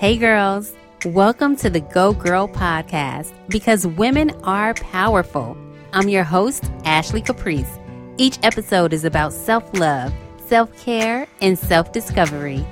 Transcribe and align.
Hey, 0.00 0.16
girls. 0.16 0.72
Welcome 1.04 1.56
to 1.56 1.68
the 1.68 1.80
Go 1.80 2.14
Girl 2.14 2.48
podcast 2.48 3.34
because 3.50 3.86
women 3.86 4.30
are 4.44 4.72
powerful. 4.72 5.58
I'm 5.92 6.08
your 6.08 6.24
host, 6.24 6.70
Ashley 6.86 7.20
Caprice. 7.20 7.78
Each 8.16 8.38
episode 8.42 8.94
is 8.94 9.04
about 9.04 9.34
self 9.34 9.62
love, 9.78 10.10
self 10.46 10.74
care, 10.82 11.28
and 11.42 11.58
self 11.58 11.92
discovery. 11.92 12.64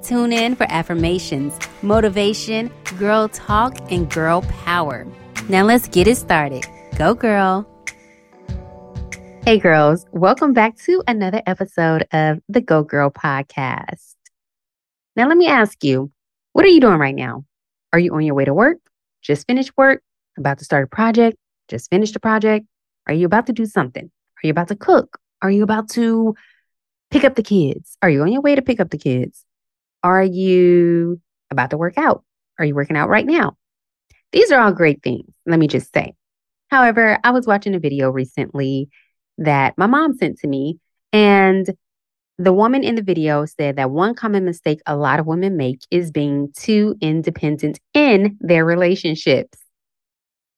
Tune 0.00 0.32
in 0.32 0.54
for 0.54 0.64
affirmations, 0.70 1.58
motivation, 1.82 2.70
girl 3.00 3.26
talk, 3.30 3.76
and 3.90 4.08
girl 4.08 4.42
power. 4.42 5.08
Now 5.48 5.64
let's 5.64 5.88
get 5.88 6.06
it 6.06 6.18
started. 6.18 6.64
Go, 6.96 7.14
girl. 7.14 7.68
Hey, 9.44 9.58
girls. 9.58 10.06
Welcome 10.12 10.52
back 10.52 10.76
to 10.84 11.02
another 11.08 11.42
episode 11.48 12.06
of 12.12 12.40
the 12.48 12.60
Go 12.60 12.84
Girl 12.84 13.10
podcast. 13.10 14.14
Now, 15.16 15.26
let 15.26 15.36
me 15.36 15.48
ask 15.48 15.82
you, 15.82 16.12
what 16.56 16.64
are 16.64 16.68
you 16.68 16.80
doing 16.80 16.96
right 16.96 17.14
now? 17.14 17.44
Are 17.92 17.98
you 17.98 18.14
on 18.14 18.22
your 18.22 18.34
way 18.34 18.46
to 18.46 18.54
work? 18.54 18.78
Just 19.20 19.46
finished 19.46 19.72
work? 19.76 20.02
About 20.38 20.56
to 20.56 20.64
start 20.64 20.84
a 20.84 20.86
project? 20.86 21.36
Just 21.68 21.90
finished 21.90 22.16
a 22.16 22.18
project? 22.18 22.64
Are 23.06 23.12
you 23.12 23.26
about 23.26 23.48
to 23.48 23.52
do 23.52 23.66
something? 23.66 24.04
Are 24.04 24.46
you 24.46 24.52
about 24.52 24.68
to 24.68 24.74
cook? 24.74 25.18
Are 25.42 25.50
you 25.50 25.62
about 25.64 25.90
to 25.90 26.34
pick 27.10 27.24
up 27.24 27.34
the 27.34 27.42
kids? 27.42 27.98
Are 28.00 28.08
you 28.08 28.22
on 28.22 28.32
your 28.32 28.40
way 28.40 28.54
to 28.54 28.62
pick 28.62 28.80
up 28.80 28.88
the 28.88 28.96
kids? 28.96 29.44
Are 30.02 30.22
you 30.22 31.20
about 31.50 31.68
to 31.70 31.76
work 31.76 31.98
out? 31.98 32.24
Are 32.58 32.64
you 32.64 32.74
working 32.74 32.96
out 32.96 33.10
right 33.10 33.26
now? 33.26 33.58
These 34.32 34.50
are 34.50 34.58
all 34.58 34.72
great 34.72 35.02
things, 35.02 35.34
let 35.44 35.58
me 35.58 35.66
just 35.66 35.92
say. 35.92 36.14
However, 36.68 37.18
I 37.22 37.32
was 37.32 37.46
watching 37.46 37.74
a 37.74 37.80
video 37.80 38.08
recently 38.08 38.88
that 39.36 39.76
my 39.76 39.84
mom 39.84 40.16
sent 40.16 40.38
to 40.38 40.48
me, 40.48 40.78
and 41.12 41.68
the 42.38 42.52
woman 42.52 42.84
in 42.84 42.94
the 42.94 43.02
video 43.02 43.46
said 43.46 43.76
that 43.76 43.90
one 43.90 44.14
common 44.14 44.44
mistake 44.44 44.80
a 44.86 44.96
lot 44.96 45.20
of 45.20 45.26
women 45.26 45.56
make 45.56 45.80
is 45.90 46.10
being 46.10 46.52
too 46.56 46.94
independent 47.00 47.80
in 47.94 48.36
their 48.40 48.64
relationships. 48.64 49.58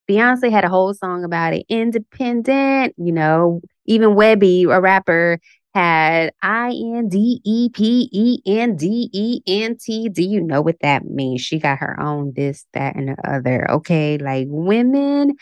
Beyonce 0.09 0.51
had 0.51 0.65
a 0.65 0.69
whole 0.69 0.93
song 0.93 1.23
about 1.23 1.53
it. 1.53 1.65
Independent, 1.69 2.95
you 2.97 3.11
know, 3.11 3.61
even 3.85 4.09
Webbie, 4.09 4.63
a 4.63 4.81
rapper, 4.81 5.39
had 5.75 6.31
I 6.41 6.69
N 6.69 7.09
D 7.09 7.41
E 7.45 7.69
P 7.69 8.09
E 8.11 8.39
N 8.45 8.75
D 8.75 9.09
E 9.13 9.41
N 9.47 9.77
T. 9.79 10.09
Do 10.09 10.23
you 10.23 10.41
know 10.41 10.61
what 10.61 10.79
that 10.81 11.05
means? 11.05 11.41
She 11.41 11.59
got 11.59 11.77
her 11.77 11.99
own 12.01 12.33
this, 12.35 12.65
that, 12.73 12.95
and 12.95 13.09
the 13.09 13.29
other. 13.29 13.69
Okay. 13.71 14.17
Like 14.17 14.47
women, 14.49 15.35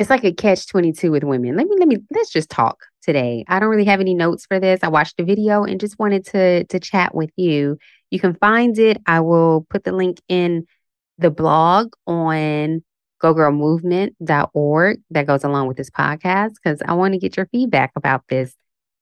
it's 0.00 0.08
like 0.08 0.24
a 0.24 0.32
catch 0.32 0.66
22 0.66 1.10
with 1.10 1.24
women. 1.24 1.56
Let 1.56 1.66
me, 1.66 1.76
let 1.78 1.86
me, 1.86 1.98
let's 2.10 2.30
just 2.30 2.48
talk 2.48 2.86
today. 3.02 3.44
I 3.48 3.60
don't 3.60 3.68
really 3.68 3.84
have 3.84 4.00
any 4.00 4.14
notes 4.14 4.46
for 4.46 4.58
this. 4.58 4.80
I 4.82 4.88
watched 4.88 5.18
the 5.18 5.24
video 5.24 5.64
and 5.64 5.78
just 5.78 5.98
wanted 5.98 6.24
to 6.28 6.64
to 6.64 6.80
chat 6.80 7.14
with 7.14 7.30
you. 7.36 7.76
You 8.10 8.18
can 8.18 8.34
find 8.34 8.78
it. 8.78 8.96
I 9.04 9.20
will 9.20 9.66
put 9.68 9.84
the 9.84 9.92
link 9.92 10.18
in 10.26 10.66
the 11.18 11.30
blog 11.30 11.92
on 12.06 12.82
gogirlmovement.org 13.22 15.00
that 15.10 15.26
goes 15.26 15.44
along 15.44 15.68
with 15.68 15.76
this 15.76 15.90
podcast 15.90 16.54
because 16.54 16.80
I 16.80 16.94
want 16.94 17.12
to 17.12 17.18
get 17.18 17.36
your 17.36 17.46
feedback 17.52 17.92
about 17.94 18.22
this. 18.28 18.56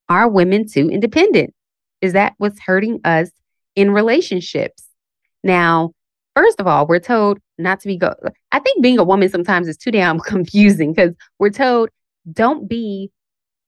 Are 0.09 0.29
women 0.29 0.67
too 0.67 0.91
independent? 0.91 1.55
Is 2.01 2.15
that 2.15 2.35
what's 2.39 2.59
hurting 2.59 3.03
us 3.05 3.31
in 3.77 3.93
relationships? 3.93 4.89
Now, 5.45 5.93
first 6.39 6.61
of 6.61 6.69
all, 6.69 6.87
we're 6.87 7.01
told 7.01 7.41
not 7.59 7.81
to 7.81 7.89
be 7.89 7.97
go. 7.97 8.15
I 8.53 8.61
think 8.61 8.81
being 8.81 8.99
a 8.99 9.05
woman 9.05 9.29
sometimes 9.29 9.67
is 9.67 9.77
too 9.77 9.91
damn 9.91 10.21
confusing 10.35 10.93
because 10.93 11.15
we're 11.39 11.51
told 11.51 11.91
don't 12.31 12.69
be 12.69 13.11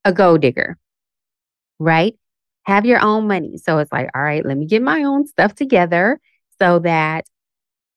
a 0.05 0.13
gold 0.13 0.43
digger, 0.43 0.79
right? 1.81 2.15
Have 2.65 2.87
your 2.87 3.03
own 3.03 3.27
money. 3.27 3.57
So 3.57 3.79
it's 3.79 3.91
like, 3.91 4.09
all 4.15 4.23
right, 4.23 4.47
let 4.47 4.57
me 4.57 4.67
get 4.67 4.83
my 4.83 5.03
own 5.03 5.27
stuff 5.27 5.55
together 5.55 6.21
so 6.61 6.79
that 6.81 7.25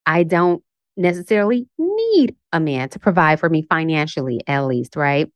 I 0.06 0.24
don't 0.24 0.64
necessarily 0.98 1.68
need 1.78 2.36
a 2.52 2.60
man 2.60 2.90
to 2.90 3.00
provide 3.00 3.40
for 3.40 3.50
me 3.50 3.68
financially, 3.70 4.42
at 4.48 4.66
least, 4.66 4.96
right? 4.96 5.32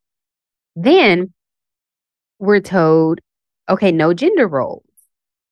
Then 0.75 1.31
we're 2.39 2.61
told, 2.61 3.19
okay, 3.69 3.91
no 3.91 4.13
gender 4.13 4.47
roles. 4.47 4.83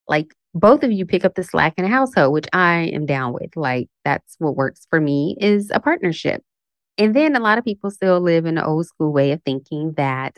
Like 0.07 0.33
both 0.55 0.83
of 0.83 0.91
you 0.91 1.05
pick 1.05 1.25
up 1.25 1.35
the 1.35 1.43
slack 1.43 1.73
in 1.77 1.83
a 1.83 1.89
household, 1.89 2.31
which 2.31 2.47
I 2.53 2.89
am 2.93 3.05
down 3.05 3.33
with. 3.33 3.55
Like 3.57 3.89
that's 4.05 4.37
what 4.39 4.55
works 4.55 4.87
for 4.89 5.01
me 5.01 5.37
is 5.39 5.69
a 5.71 5.81
partnership. 5.81 6.41
And 6.97 7.13
then 7.13 7.35
a 7.35 7.41
lot 7.41 7.57
of 7.57 7.65
people 7.65 7.91
still 7.91 8.21
live 8.21 8.45
in 8.45 8.55
the 8.55 8.65
old 8.65 8.87
school 8.87 9.11
way 9.11 9.33
of 9.33 9.43
thinking 9.43 9.93
that 9.97 10.37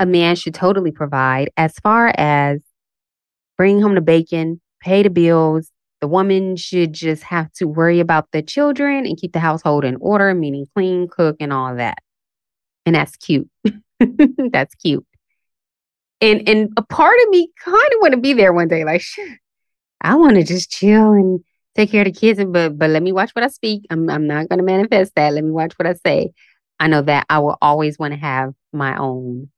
a 0.00 0.04
man 0.04 0.34
should 0.34 0.52
totally 0.52 0.90
provide 0.90 1.48
as 1.56 1.78
far 1.78 2.12
as 2.18 2.60
bring 3.56 3.80
home 3.80 3.94
the 3.94 4.00
bacon, 4.00 4.60
pay 4.80 5.04
the 5.04 5.10
bills. 5.10 5.70
The 6.00 6.08
woman 6.08 6.56
should 6.56 6.92
just 6.92 7.22
have 7.22 7.50
to 7.54 7.66
worry 7.66 8.00
about 8.00 8.32
the 8.32 8.42
children 8.42 9.06
and 9.06 9.16
keep 9.16 9.32
the 9.32 9.38
household 9.38 9.84
in 9.84 9.96
order, 10.00 10.34
meaning 10.34 10.66
clean, 10.74 11.08
cook, 11.08 11.36
and 11.38 11.52
all 11.52 11.76
that. 11.76 11.98
And 12.84 12.96
that's 12.96 13.16
cute. 13.16 13.48
that's 14.50 14.74
cute. 14.74 15.06
And 16.20 16.48
and 16.48 16.72
a 16.76 16.82
part 16.82 17.16
of 17.22 17.28
me 17.28 17.50
kind 17.62 17.76
of 17.94 18.00
want 18.00 18.14
to 18.14 18.20
be 18.20 18.32
there 18.32 18.52
one 18.52 18.68
day, 18.68 18.84
like, 18.84 19.02
I 20.00 20.14
want 20.16 20.36
to 20.36 20.44
just 20.44 20.70
chill 20.70 21.12
and 21.12 21.40
take 21.74 21.90
care 21.90 22.02
of 22.02 22.06
the 22.06 22.12
kids. 22.12 22.38
and 22.38 22.52
But 22.52 22.78
but 22.78 22.90
let 22.90 23.02
me 23.02 23.12
watch 23.12 23.32
what 23.32 23.44
I 23.44 23.48
speak. 23.48 23.86
I'm 23.90 24.08
I'm 24.08 24.26
not 24.26 24.48
gonna 24.48 24.62
manifest 24.62 25.14
that. 25.16 25.32
Let 25.32 25.44
me 25.44 25.50
watch 25.50 25.74
what 25.76 25.86
I 25.86 25.94
say. 25.94 26.32
I 26.80 26.88
know 26.88 27.02
that 27.02 27.26
I 27.30 27.38
will 27.40 27.56
always 27.60 27.98
want 27.98 28.12
to 28.14 28.20
have 28.20 28.54
my 28.72 28.96
own 28.96 29.50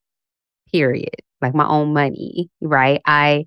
period, 0.73 1.15
like 1.41 1.55
my 1.55 1.67
own 1.67 1.93
money, 1.93 2.51
right? 2.61 3.01
I 3.07 3.47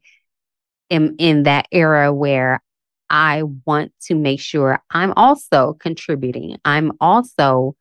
am 0.90 1.16
in 1.20 1.44
that 1.44 1.68
era 1.72 2.14
where 2.14 2.62
I 3.10 3.44
want 3.66 3.94
to 4.04 4.16
make 4.16 4.40
sure 4.40 4.82
I'm 4.90 5.14
also 5.16 5.74
contributing. 5.74 6.58
I'm 6.66 6.94
also 7.02 7.76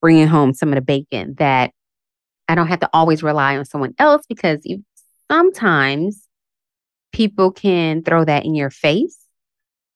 bringing 0.00 0.26
home 0.28 0.54
some 0.54 0.70
of 0.70 0.76
the 0.76 0.82
bacon 0.82 1.34
that 1.38 1.72
I 2.48 2.54
don't 2.54 2.68
have 2.68 2.80
to 2.80 2.90
always 2.92 3.22
rely 3.22 3.56
on 3.56 3.64
someone 3.64 3.94
else 3.98 4.24
because 4.28 4.60
you, 4.64 4.84
sometimes 5.30 6.26
people 7.12 7.52
can 7.52 8.02
throw 8.02 8.24
that 8.24 8.44
in 8.44 8.54
your 8.54 8.70
face. 8.70 9.18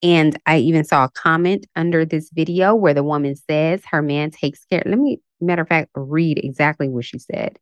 And 0.03 0.37
I 0.47 0.59
even 0.59 0.85
saw 0.85 1.05
a 1.05 1.11
comment 1.11 1.67
under 1.77 2.05
this 2.05 2.31
video 2.33 2.75
where 2.75 2.95
the 2.95 3.05
woman 3.05 3.37
says 3.37 3.83
her 3.91 4.03
man 4.03 4.31
takes 4.31 4.65
care. 4.65 4.83
Let 4.85 4.99
me, 4.99 5.21
matter 5.41 5.63
of 5.63 5.69
fact, 5.69 5.91
read 5.95 6.39
exactly 6.39 6.89
what 6.89 7.05
she 7.05 7.19
said 7.19 7.59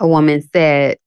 a 0.00 0.06
woman 0.06 0.42
said, 0.52 0.98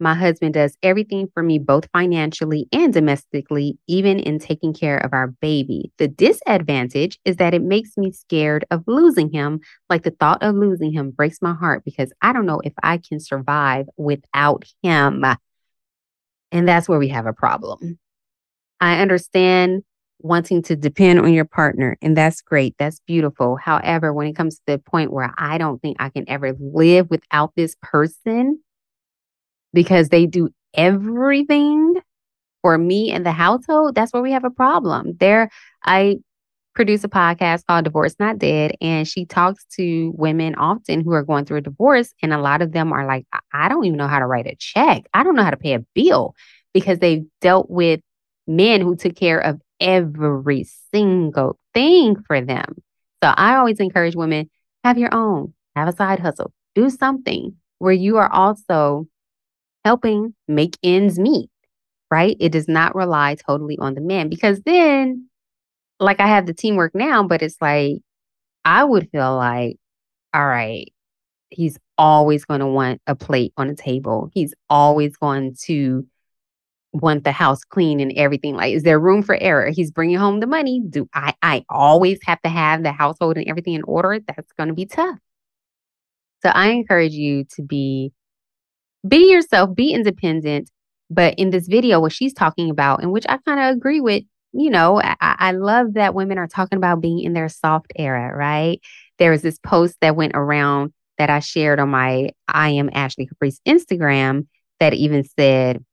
My 0.00 0.14
husband 0.14 0.54
does 0.54 0.76
everything 0.82 1.28
for 1.32 1.42
me, 1.42 1.58
both 1.58 1.88
financially 1.92 2.66
and 2.72 2.92
domestically, 2.92 3.78
even 3.86 4.18
in 4.18 4.38
taking 4.38 4.74
care 4.74 4.98
of 4.98 5.12
our 5.12 5.28
baby. 5.28 5.92
The 5.98 6.08
disadvantage 6.08 7.18
is 7.24 7.36
that 7.36 7.54
it 7.54 7.62
makes 7.62 7.96
me 7.96 8.10
scared 8.10 8.64
of 8.70 8.82
losing 8.86 9.32
him. 9.32 9.60
Like 9.88 10.02
the 10.02 10.10
thought 10.10 10.42
of 10.42 10.56
losing 10.56 10.92
him 10.92 11.10
breaks 11.10 11.40
my 11.40 11.54
heart 11.54 11.84
because 11.84 12.12
I 12.20 12.32
don't 12.32 12.46
know 12.46 12.60
if 12.64 12.72
I 12.82 12.98
can 12.98 13.20
survive 13.20 13.86
without 13.96 14.64
him. 14.82 15.24
And 16.50 16.68
that's 16.68 16.88
where 16.88 16.98
we 16.98 17.08
have 17.08 17.26
a 17.26 17.32
problem. 17.32 17.98
I 18.80 19.00
understand 19.00 19.84
wanting 20.18 20.62
to 20.62 20.74
depend 20.74 21.20
on 21.20 21.32
your 21.32 21.44
partner. 21.44 21.96
And 22.02 22.16
that's 22.16 22.40
great. 22.40 22.74
That's 22.78 23.00
beautiful. 23.06 23.56
However, 23.56 24.12
when 24.12 24.26
it 24.26 24.34
comes 24.34 24.56
to 24.56 24.62
the 24.66 24.78
point 24.78 25.12
where 25.12 25.32
I 25.36 25.58
don't 25.58 25.80
think 25.80 25.98
I 26.00 26.08
can 26.08 26.28
ever 26.28 26.54
live 26.58 27.10
without 27.10 27.52
this 27.54 27.76
person 27.80 28.60
because 29.74 30.08
they 30.08 30.26
do 30.26 30.48
everything 30.72 31.94
for 32.62 32.78
me 32.78 33.10
and 33.10 33.26
the 33.26 33.32
household, 33.32 33.94
that's 33.94 34.12
where 34.12 34.22
we 34.22 34.32
have 34.32 34.44
a 34.44 34.50
problem. 34.50 35.16
There, 35.20 35.50
I 35.84 36.18
produce 36.74 37.04
a 37.04 37.08
podcast 37.08 37.66
called 37.66 37.84
Divorce 37.84 38.16
Not 38.18 38.38
Dead, 38.38 38.74
and 38.80 39.06
she 39.06 39.26
talks 39.26 39.64
to 39.76 40.12
women 40.16 40.54
often 40.54 41.02
who 41.02 41.12
are 41.12 41.22
going 41.22 41.44
through 41.44 41.58
a 41.58 41.62
divorce. 41.62 42.12
And 42.22 42.32
a 42.32 42.38
lot 42.38 42.62
of 42.62 42.72
them 42.72 42.92
are 42.92 43.06
like, 43.06 43.26
I 43.52 43.68
don't 43.68 43.84
even 43.84 43.98
know 43.98 44.08
how 44.08 44.18
to 44.18 44.26
write 44.26 44.46
a 44.46 44.56
check. 44.58 45.04
I 45.12 45.22
don't 45.22 45.36
know 45.36 45.44
how 45.44 45.50
to 45.50 45.56
pay 45.56 45.74
a 45.74 45.84
bill 45.94 46.34
because 46.72 46.98
they've 46.98 47.24
dealt 47.40 47.70
with 47.70 48.00
men 48.46 48.80
who 48.80 48.96
took 48.96 49.14
care 49.14 49.38
of 49.38 49.60
every 49.80 50.66
single 50.92 51.58
thing 51.74 52.16
for 52.26 52.40
them. 52.40 52.76
So 53.22 53.30
I 53.30 53.56
always 53.56 53.78
encourage 53.78 54.16
women 54.16 54.50
have 54.82 54.98
your 54.98 55.14
own, 55.14 55.54
have 55.76 55.88
a 55.88 55.92
side 55.92 56.20
hustle, 56.20 56.52
do 56.74 56.90
something 56.90 57.54
where 57.78 57.92
you 57.92 58.16
are 58.16 58.30
also 58.30 59.06
helping 59.84 60.34
make 60.48 60.76
ends 60.82 61.18
meet, 61.18 61.50
right? 62.10 62.36
It 62.40 62.50
does 62.50 62.68
not 62.68 62.94
rely 62.94 63.36
totally 63.36 63.78
on 63.78 63.94
the 63.94 64.00
man 64.00 64.28
because 64.28 64.60
then, 64.62 65.28
like, 66.00 66.20
I 66.20 66.26
have 66.26 66.46
the 66.46 66.54
teamwork 66.54 66.94
now, 66.94 67.22
but 67.22 67.42
it's 67.42 67.56
like, 67.60 67.98
I 68.64 68.84
would 68.84 69.10
feel 69.10 69.36
like, 69.36 69.76
all 70.32 70.46
right, 70.46 70.92
he's 71.50 71.78
always 71.98 72.44
going 72.44 72.60
to 72.60 72.66
want 72.66 73.00
a 73.06 73.14
plate 73.14 73.52
on 73.56 73.68
the 73.68 73.74
table. 73.74 74.30
He's 74.34 74.54
always 74.68 75.16
going 75.16 75.56
to 75.64 76.06
want 76.92 77.24
the 77.24 77.32
house 77.32 77.64
clean 77.64 78.00
and 78.00 78.12
everything. 78.16 78.54
Like 78.54 78.72
is 78.72 78.84
there 78.84 79.00
room 79.00 79.22
for 79.22 79.36
error? 79.40 79.70
He's 79.70 79.90
bringing 79.90 80.16
home 80.16 80.40
the 80.40 80.46
money. 80.46 80.80
Do 80.88 81.08
i 81.12 81.34
i 81.42 81.64
always 81.68 82.18
have 82.24 82.40
to 82.42 82.48
have 82.48 82.82
the 82.82 82.92
household 82.92 83.36
and 83.36 83.48
everything 83.48 83.74
in 83.74 83.82
order? 83.82 84.20
That's 84.26 84.52
going 84.52 84.68
to 84.68 84.74
be 84.74 84.86
tough. 84.86 85.18
So 86.42 86.50
i 86.50 86.68
encourage 86.68 87.12
you 87.12 87.44
to 87.56 87.62
be 87.62 88.12
be 89.06 89.30
yourself 89.30 89.74
be 89.74 89.92
independent 89.92 90.70
but 91.10 91.34
in 91.38 91.50
this 91.50 91.66
video 91.66 92.00
what 92.00 92.12
she's 92.12 92.32
talking 92.32 92.70
about 92.70 93.02
and 93.02 93.12
which 93.12 93.26
i 93.28 93.36
kind 93.38 93.60
of 93.60 93.76
agree 93.76 94.00
with 94.00 94.24
you 94.54 94.70
know, 94.70 95.00
I, 95.02 95.16
I 95.20 95.52
love 95.52 95.94
that 95.94 96.14
women 96.14 96.38
are 96.38 96.46
talking 96.46 96.76
about 96.76 97.00
being 97.00 97.18
in 97.18 97.32
their 97.32 97.48
soft 97.48 97.92
era, 97.96 98.34
right? 98.34 98.80
There 99.18 99.32
was 99.32 99.42
this 99.42 99.58
post 99.58 99.96
that 100.00 100.16
went 100.16 100.32
around 100.34 100.92
that 101.18 101.28
I 101.28 101.40
shared 101.40 101.80
on 101.80 101.90
my 101.90 102.30
I 102.46 102.70
am 102.70 102.90
Ashley 102.92 103.26
Caprice 103.26 103.60
Instagram 103.66 104.46
that 104.80 104.94
even 104.94 105.24
said, 105.24 105.84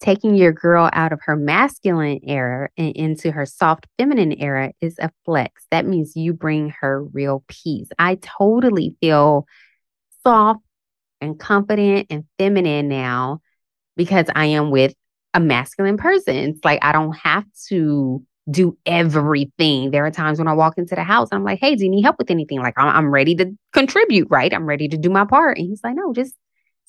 taking 0.00 0.36
your 0.36 0.52
girl 0.52 0.90
out 0.92 1.12
of 1.12 1.20
her 1.22 1.36
masculine 1.36 2.20
era 2.22 2.68
and 2.76 2.94
into 2.94 3.32
her 3.32 3.46
soft 3.46 3.86
feminine 3.98 4.32
era 4.32 4.72
is 4.80 4.96
a 5.00 5.10
flex. 5.24 5.66
That 5.70 5.86
means 5.86 6.14
you 6.14 6.34
bring 6.34 6.72
her 6.80 7.02
real 7.02 7.44
peace. 7.48 7.88
I 7.98 8.16
totally 8.16 8.94
feel 9.00 9.46
soft 10.22 10.60
and 11.20 11.38
confident 11.38 12.06
and 12.10 12.24
feminine 12.38 12.88
now 12.88 13.40
because 13.96 14.26
I 14.34 14.46
am 14.46 14.70
with 14.70 14.94
a 15.34 15.40
masculine 15.40 15.96
person. 15.96 16.36
It's 16.36 16.64
like 16.64 16.84
I 16.84 16.92
don't 16.92 17.16
have 17.16 17.44
to 17.68 18.24
do 18.50 18.78
everything. 18.86 19.90
There 19.90 20.06
are 20.06 20.10
times 20.10 20.38
when 20.38 20.48
I 20.48 20.52
walk 20.52 20.78
into 20.78 20.94
the 20.94 21.02
house, 21.02 21.28
I'm 21.32 21.44
like, 21.44 21.58
hey, 21.60 21.74
do 21.74 21.84
you 21.84 21.90
need 21.90 22.02
help 22.02 22.18
with 22.18 22.30
anything? 22.30 22.60
Like, 22.60 22.74
I'm, 22.76 22.88
I'm 22.88 23.10
ready 23.10 23.34
to 23.36 23.56
contribute, 23.72 24.28
right? 24.30 24.52
I'm 24.52 24.66
ready 24.66 24.88
to 24.88 24.96
do 24.96 25.10
my 25.10 25.24
part. 25.24 25.58
And 25.58 25.66
he's 25.66 25.82
like, 25.82 25.96
no, 25.96 26.12
just 26.12 26.34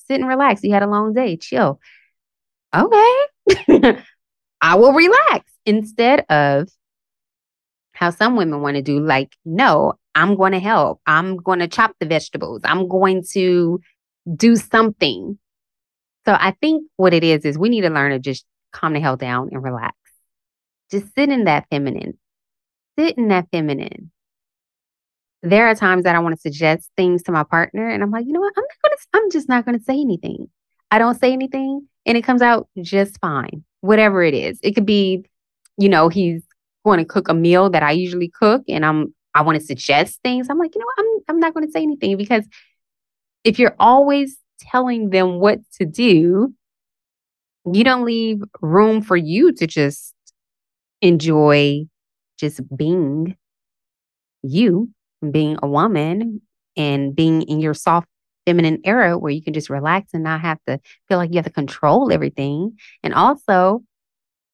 sit 0.06 0.20
and 0.20 0.28
relax. 0.28 0.62
You 0.62 0.72
had 0.72 0.82
a 0.82 0.88
long 0.88 1.12
day, 1.12 1.36
chill. 1.36 1.80
Okay. 2.74 3.16
I 4.60 4.74
will 4.76 4.92
relax 4.92 5.50
instead 5.66 6.24
of 6.30 6.68
how 7.92 8.10
some 8.10 8.36
women 8.36 8.60
want 8.60 8.76
to 8.76 8.82
do, 8.82 9.00
like, 9.00 9.32
no, 9.44 9.94
I'm 10.14 10.36
going 10.36 10.52
to 10.52 10.60
help. 10.60 11.00
I'm 11.06 11.36
going 11.36 11.58
to 11.58 11.68
chop 11.68 11.92
the 11.98 12.06
vegetables. 12.06 12.60
I'm 12.64 12.88
going 12.88 13.24
to 13.32 13.80
do 14.36 14.56
something. 14.56 15.38
So 16.26 16.36
I 16.38 16.54
think 16.60 16.84
what 16.96 17.14
it 17.14 17.24
is, 17.24 17.44
is 17.44 17.58
we 17.58 17.68
need 17.68 17.82
to 17.82 17.90
learn 17.90 18.12
to 18.12 18.18
just 18.18 18.44
calm 18.72 18.92
the 18.92 19.00
hell 19.00 19.16
down 19.16 19.48
and 19.52 19.62
relax. 19.62 19.96
Just 20.90 21.14
sit 21.14 21.30
in 21.30 21.44
that 21.44 21.66
feminine. 21.70 22.18
Sit 22.98 23.16
in 23.16 23.28
that 23.28 23.48
feminine. 23.52 24.10
There 25.42 25.68
are 25.68 25.74
times 25.74 26.04
that 26.04 26.16
I 26.16 26.18
want 26.18 26.34
to 26.34 26.40
suggest 26.40 26.90
things 26.96 27.22
to 27.24 27.32
my 27.32 27.44
partner, 27.44 27.88
and 27.88 28.02
I'm 28.02 28.10
like, 28.10 28.26
you 28.26 28.32
know 28.32 28.40
what? 28.40 28.54
I'm 28.56 28.64
not 28.64 28.70
gonna. 28.82 29.24
I'm 29.24 29.30
just 29.30 29.48
not 29.48 29.64
gonna 29.64 29.80
say 29.80 30.00
anything. 30.00 30.48
I 30.90 30.98
don't 30.98 31.18
say 31.18 31.32
anything, 31.32 31.86
and 32.06 32.18
it 32.18 32.24
comes 32.24 32.42
out 32.42 32.68
just 32.82 33.20
fine. 33.20 33.64
Whatever 33.80 34.22
it 34.24 34.34
is, 34.34 34.58
it 34.62 34.72
could 34.72 34.86
be, 34.86 35.24
you 35.76 35.88
know, 35.88 36.08
he's 36.08 36.42
going 36.84 36.98
to 36.98 37.04
cook 37.04 37.28
a 37.28 37.34
meal 37.34 37.70
that 37.70 37.82
I 37.82 37.92
usually 37.92 38.28
cook, 38.28 38.62
and 38.68 38.84
I'm 38.84 39.14
I 39.34 39.42
want 39.42 39.60
to 39.60 39.64
suggest 39.64 40.20
things. 40.24 40.48
I'm 40.50 40.58
like, 40.58 40.74
you 40.74 40.80
know 40.80 40.86
what? 40.86 40.98
I'm 40.98 41.36
I'm 41.36 41.40
not 41.40 41.54
going 41.54 41.66
to 41.66 41.72
say 41.72 41.82
anything 41.82 42.16
because 42.16 42.44
if 43.44 43.58
you're 43.58 43.76
always 43.78 44.36
telling 44.60 45.10
them 45.10 45.38
what 45.38 45.60
to 45.78 45.84
do, 45.84 46.54
you 47.72 47.84
don't 47.84 48.04
leave 48.04 48.42
room 48.60 49.02
for 49.02 49.16
you 49.16 49.52
to 49.52 49.66
just 49.66 50.14
enjoy 51.02 51.84
just 52.38 52.60
being 52.76 53.36
you, 54.42 54.90
being 55.30 55.58
a 55.62 55.68
woman, 55.68 56.40
and 56.76 57.14
being 57.14 57.42
in 57.42 57.60
your 57.60 57.74
soft 57.74 58.08
feminine 58.46 58.80
era 58.84 59.18
where 59.18 59.32
you 59.32 59.42
can 59.42 59.52
just 59.52 59.68
relax 59.68 60.10
and 60.14 60.24
not 60.24 60.40
have 60.40 60.58
to 60.66 60.80
feel 61.08 61.18
like 61.18 61.30
you 61.30 61.36
have 61.36 61.44
to 61.44 61.50
control 61.50 62.12
everything. 62.12 62.78
And 63.02 63.12
also, 63.12 63.82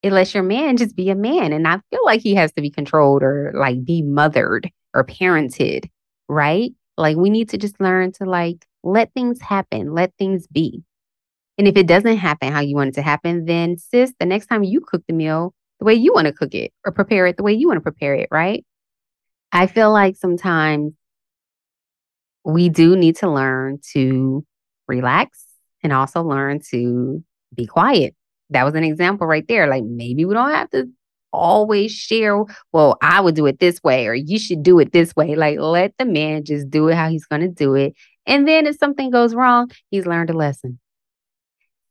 it 0.02 0.12
lets 0.12 0.34
your 0.34 0.42
man 0.42 0.76
just 0.76 0.96
be 0.96 1.10
a 1.10 1.14
man 1.14 1.52
and 1.52 1.62
not 1.62 1.82
feel 1.90 2.04
like 2.04 2.20
he 2.20 2.34
has 2.34 2.52
to 2.52 2.60
be 2.60 2.70
controlled 2.70 3.22
or 3.22 3.52
like 3.54 3.84
be 3.84 4.02
mothered 4.02 4.70
or 4.94 5.04
parented, 5.04 5.88
right? 6.28 6.72
Like 6.96 7.16
we 7.16 7.30
need 7.30 7.50
to 7.50 7.58
just 7.58 7.80
learn 7.80 8.12
to 8.12 8.24
like 8.24 8.66
let 8.82 9.12
things 9.14 9.40
happen, 9.40 9.92
let 9.92 10.12
things 10.18 10.46
be. 10.46 10.82
And 11.58 11.68
if 11.68 11.76
it 11.76 11.86
doesn't 11.86 12.16
happen 12.16 12.52
how 12.52 12.60
you 12.60 12.74
want 12.74 12.90
it 12.90 12.94
to 12.94 13.02
happen, 13.02 13.44
then 13.44 13.78
sis, 13.78 14.12
the 14.18 14.26
next 14.26 14.46
time 14.46 14.64
you 14.64 14.80
cook 14.80 15.02
the 15.06 15.14
meal, 15.14 15.54
the 15.78 15.84
way 15.84 15.94
you 15.94 16.12
want 16.12 16.26
to 16.26 16.32
cook 16.32 16.54
it 16.54 16.72
or 16.84 16.92
prepare 16.92 17.26
it 17.26 17.36
the 17.36 17.42
way 17.42 17.52
you 17.52 17.68
want 17.68 17.76
to 17.78 17.82
prepare 17.82 18.14
it, 18.14 18.28
right? 18.30 18.64
I 19.52 19.66
feel 19.66 19.92
like 19.92 20.16
sometimes 20.16 20.94
we 22.44 22.68
do 22.68 22.96
need 22.96 23.16
to 23.16 23.30
learn 23.30 23.78
to 23.92 24.44
relax 24.88 25.44
and 25.82 25.92
also 25.92 26.22
learn 26.22 26.60
to 26.70 27.22
be 27.54 27.66
quiet. 27.66 28.14
That 28.50 28.64
was 28.64 28.74
an 28.74 28.84
example 28.84 29.26
right 29.26 29.46
there. 29.46 29.66
Like 29.68 29.84
maybe 29.84 30.24
we 30.24 30.34
don't 30.34 30.50
have 30.50 30.70
to 30.70 30.88
always 31.34 31.92
share, 31.92 32.44
well, 32.72 32.96
I 33.02 33.20
would 33.20 33.34
do 33.34 33.46
it 33.46 33.58
this 33.58 33.82
way 33.82 34.06
or 34.06 34.14
you 34.14 34.38
should 34.38 34.62
do 34.62 34.78
it 34.78 34.92
this 34.92 35.14
way. 35.16 35.34
Like 35.34 35.58
let 35.58 35.94
the 35.98 36.04
man 36.04 36.44
just 36.44 36.70
do 36.70 36.88
it 36.88 36.94
how 36.94 37.08
he's 37.08 37.26
going 37.26 37.42
to 37.42 37.48
do 37.48 37.74
it. 37.74 37.94
And 38.26 38.48
then 38.48 38.66
if 38.66 38.76
something 38.76 39.10
goes 39.10 39.34
wrong, 39.34 39.70
he's 39.90 40.06
learned 40.06 40.30
a 40.30 40.32
lesson. 40.32 40.78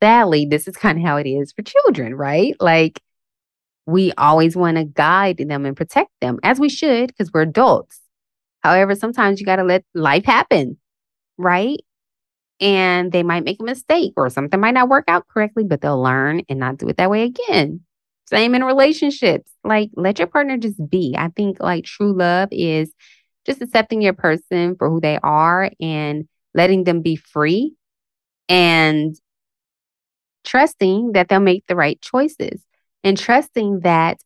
Sadly, 0.01 0.45
this 0.45 0.67
is 0.67 0.75
kind 0.75 0.97
of 0.97 1.05
how 1.05 1.17
it 1.17 1.27
is 1.27 1.53
for 1.53 1.61
children, 1.61 2.15
right? 2.15 2.55
Like 2.59 3.01
we 3.85 4.11
always 4.13 4.55
want 4.55 4.77
to 4.77 4.85
guide 4.85 5.37
them 5.37 5.65
and 5.65 5.75
protect 5.75 6.09
them 6.21 6.39
as 6.43 6.59
we 6.59 6.69
should 6.69 7.07
because 7.07 7.31
we're 7.31 7.41
adults. 7.41 7.99
However, 8.61 8.95
sometimes 8.95 9.39
you 9.39 9.45
got 9.45 9.57
to 9.57 9.63
let 9.63 9.83
life 9.93 10.25
happen, 10.25 10.77
right? 11.37 11.79
And 12.59 13.11
they 13.11 13.23
might 13.23 13.43
make 13.43 13.59
a 13.59 13.65
mistake 13.65 14.13
or 14.15 14.29
something 14.29 14.59
might 14.59 14.73
not 14.73 14.87
work 14.87 15.05
out 15.07 15.27
correctly, 15.27 15.65
but 15.65 15.81
they'll 15.81 16.01
learn 16.01 16.43
and 16.47 16.59
not 16.59 16.77
do 16.77 16.87
it 16.87 16.97
that 16.97 17.09
way 17.09 17.23
again. 17.23 17.81
Same 18.25 18.55
in 18.55 18.63
relationships. 18.63 19.51
Like, 19.63 19.89
let 19.95 20.19
your 20.19 20.27
partner 20.27 20.57
just 20.57 20.79
be. 20.89 21.15
I 21.17 21.29
think 21.29 21.59
like 21.59 21.85
true 21.85 22.13
love 22.13 22.49
is 22.51 22.91
just 23.45 23.61
accepting 23.61 24.01
your 24.01 24.13
person 24.13 24.75
for 24.77 24.89
who 24.89 25.01
they 25.01 25.19
are 25.21 25.69
and 25.79 26.27
letting 26.53 26.83
them 26.83 27.01
be 27.01 27.15
free 27.15 27.73
and 28.47 29.15
trusting 30.43 31.13
that 31.13 31.29
they'll 31.29 31.39
make 31.39 31.65
the 31.67 31.75
right 31.75 32.01
choices 32.01 32.63
and 33.03 33.17
trusting 33.17 33.81
that 33.81 34.17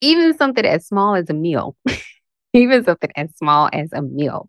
even 0.00 0.36
something 0.36 0.64
as 0.64 0.86
small 0.86 1.14
as 1.14 1.30
a 1.30 1.34
meal, 1.34 1.76
even 2.52 2.84
something 2.84 3.10
as 3.16 3.34
small 3.36 3.68
as 3.72 3.92
a 3.92 4.02
meal, 4.02 4.48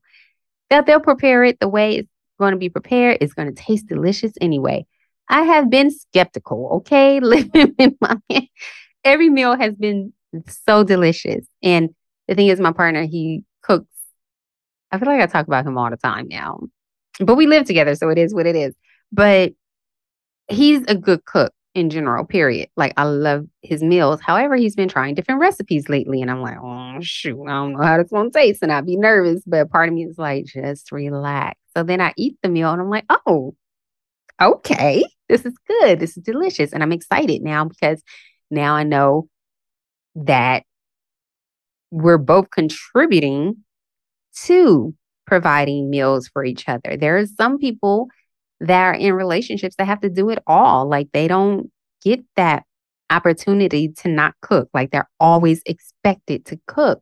that 0.70 0.86
they'll 0.86 1.00
prepare 1.00 1.44
it 1.44 1.60
the 1.60 1.70
way 1.70 1.98
it's 1.98 2.10
going 2.40 2.52
to 2.52 2.58
be 2.58 2.70
prepared. 2.70 3.18
It's 3.22 3.34
going 3.34 3.54
to 3.54 3.64
taste 3.64 3.88
delicious 3.88 4.34
anyway. 4.42 4.86
I 5.30 5.44
have 5.44 5.70
been 5.70 5.92
skeptical, 5.92 6.70
okay? 6.78 7.20
Living 7.22 7.76
in 7.78 7.98
my 8.02 8.18
every 9.04 9.30
meal 9.30 9.58
has 9.58 9.76
been 9.76 10.14
so 10.48 10.84
delicious. 10.84 11.46
And 11.64 11.90
the 12.28 12.36
thing 12.36 12.48
is, 12.48 12.60
my 12.60 12.74
partner, 12.74 13.06
he 13.06 13.44
cooks. 13.62 13.94
I 14.92 15.00
feel 15.00 15.08
like 15.08 15.22
I 15.22 15.26
talk 15.26 15.48
about 15.48 15.66
him 15.66 15.78
all 15.78 15.90
the 15.90 15.98
time 15.98 16.28
now, 16.30 16.60
but 17.20 17.36
we 17.36 17.48
live 17.48 17.66
together, 17.66 17.96
so 17.96 18.10
it 18.10 18.18
is 18.18 18.34
what 18.34 18.46
it 18.46 18.56
is. 18.56 18.74
But 19.12 19.54
he's 20.48 20.84
a 20.88 20.96
good 20.96 21.26
cook 21.26 21.54
in 21.76 21.90
general, 21.90 22.26
period. 22.26 22.70
Like 22.76 22.94
I 22.98 23.04
love 23.04 23.46
his 23.62 23.84
meals. 23.84 24.20
However, 24.22 24.56
he's 24.56 24.76
been 24.76 24.90
trying 24.90 25.14
different 25.14 25.42
recipes 25.42 25.90
lately. 25.90 26.22
And 26.22 26.32
I'm 26.32 26.42
like, 26.42 26.58
oh 26.62 26.98
shoot, 27.02 27.40
I 27.44 27.52
don't 27.52 27.74
know 27.74 27.84
how 27.84 27.98
this 27.98 28.10
gonna 28.10 28.32
taste. 28.32 28.64
And 28.64 28.72
I'd 28.72 28.86
be 28.86 28.98
nervous. 28.98 29.44
But 29.46 29.70
part 29.70 29.90
of 29.90 29.94
me 29.94 30.06
is 30.06 30.18
like, 30.18 30.46
just 30.46 30.92
relax. 30.92 31.60
So 31.76 31.84
then 31.84 32.02
I 32.02 32.14
eat 32.18 32.38
the 32.42 32.50
meal 32.50 32.72
and 32.72 32.82
I'm 32.82 32.90
like, 32.90 33.06
oh, 33.28 33.56
okay, 34.42 35.04
this 35.30 35.46
is 35.46 35.54
good. 35.68 36.00
This 36.00 36.18
is 36.18 36.24
delicious. 36.24 36.74
And 36.74 36.84
I'm 36.84 36.92
excited 36.92 37.42
now 37.42 37.66
because 37.66 38.02
now 38.50 38.76
I 38.76 38.84
know 38.84 39.28
that 40.16 40.64
we're 41.92 42.18
both 42.18 42.50
contributing 42.50 43.64
to 44.46 44.94
providing 45.26 45.90
meals 45.90 46.28
for 46.28 46.44
each 46.44 46.68
other. 46.68 46.98
There 46.98 47.18
are 47.18 47.26
some 47.26 47.58
people 47.58 48.08
that 48.60 48.82
are 48.82 48.94
in 48.94 49.14
relationships 49.14 49.76
that 49.78 49.86
have 49.86 50.02
to 50.02 50.10
do 50.10 50.30
it 50.30 50.40
all. 50.48 50.88
Like 50.88 51.10
they 51.12 51.28
don't 51.28 51.72
get 52.04 52.24
that 52.36 52.64
opportunity 53.10 53.90
to 53.90 54.10
not 54.10 54.34
cook. 54.42 54.70
Like 54.74 54.92
they're 54.92 55.10
always 55.20 55.62
expected 55.66 56.46
to 56.48 56.60
cook, 56.68 57.02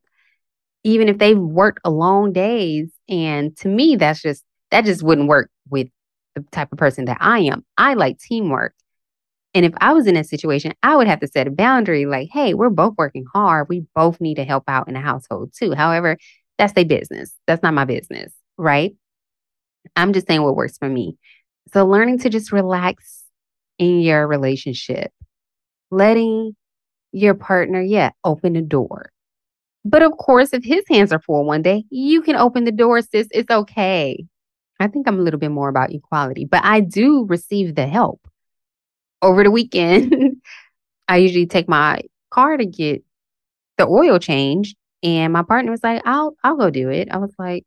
even 0.83 1.07
if 1.07 1.17
they've 1.17 1.37
worked 1.37 1.85
long 1.85 2.33
days. 2.33 2.91
And 3.07 3.55
to 3.57 3.67
me, 3.67 3.95
that's 3.95 4.21
just, 4.21 4.43
that 4.71 4.85
just 4.85 5.03
wouldn't 5.03 5.29
work 5.29 5.49
with 5.69 5.87
the 6.35 6.43
type 6.51 6.71
of 6.71 6.77
person 6.77 7.05
that 7.05 7.17
I 7.19 7.39
am. 7.39 7.65
I 7.77 7.93
like 7.93 8.19
teamwork. 8.19 8.73
And 9.53 9.65
if 9.65 9.73
I 9.77 9.93
was 9.93 10.05
in 10.05 10.17
a 10.17 10.23
situation, 10.23 10.73
I 10.83 10.97
would 10.97 11.07
have 11.07 11.21
to 11.21 11.27
set 11.27 11.47
a 11.47 11.51
boundary 11.51 12.05
like, 12.05 12.29
hey, 12.31 12.53
we're 12.53 12.69
both 12.69 12.95
working 12.97 13.25
hard. 13.33 13.67
We 13.69 13.85
both 13.95 14.19
need 14.19 14.35
to 14.35 14.43
help 14.43 14.65
out 14.67 14.89
in 14.89 14.95
the 14.95 14.99
household 14.99 15.53
too. 15.57 15.73
However, 15.73 16.17
that's 16.57 16.73
their 16.73 16.85
business. 16.85 17.33
That's 17.47 17.63
not 17.63 17.73
my 17.73 17.85
business, 17.85 18.33
right? 18.57 18.93
I'm 19.95 20.13
just 20.13 20.27
saying 20.27 20.43
what 20.43 20.55
works 20.55 20.77
for 20.77 20.89
me. 20.89 21.17
So, 21.73 21.85
learning 21.85 22.19
to 22.19 22.29
just 22.29 22.51
relax 22.51 23.23
in 23.77 24.01
your 24.01 24.27
relationship, 24.27 25.11
letting 25.89 26.55
your 27.11 27.33
partner, 27.33 27.81
yeah, 27.81 28.11
open 28.23 28.53
the 28.53 28.61
door. 28.61 29.11
But 29.85 30.01
of 30.01 30.17
course, 30.17 30.51
if 30.51 30.63
his 30.63 30.83
hands 30.89 31.13
are 31.13 31.19
full 31.19 31.45
one 31.45 31.61
day, 31.61 31.85
you 31.89 32.21
can 32.21 32.35
open 32.35 32.65
the 32.65 32.71
door, 32.71 33.01
sis. 33.01 33.27
It's 33.31 33.49
okay. 33.49 34.25
I 34.79 34.87
think 34.87 35.07
I'm 35.07 35.19
a 35.19 35.21
little 35.21 35.39
bit 35.39 35.51
more 35.51 35.69
about 35.69 35.91
equality, 35.93 36.45
but 36.45 36.63
I 36.63 36.81
do 36.81 37.25
receive 37.25 37.75
the 37.75 37.87
help. 37.87 38.27
Over 39.21 39.43
the 39.43 39.51
weekend, 39.51 40.41
I 41.07 41.17
usually 41.17 41.47
take 41.47 41.69
my 41.69 42.01
car 42.31 42.57
to 42.57 42.65
get 42.65 43.03
the 43.77 43.87
oil 43.87 44.19
changed, 44.19 44.77
and 45.03 45.33
my 45.33 45.43
partner 45.43 45.71
was 45.71 45.83
like, 45.83 46.01
"I'll 46.05 46.35
I'll 46.43 46.57
go 46.57 46.69
do 46.69 46.89
it." 46.89 47.09
I 47.11 47.17
was 47.17 47.33
like, 47.39 47.65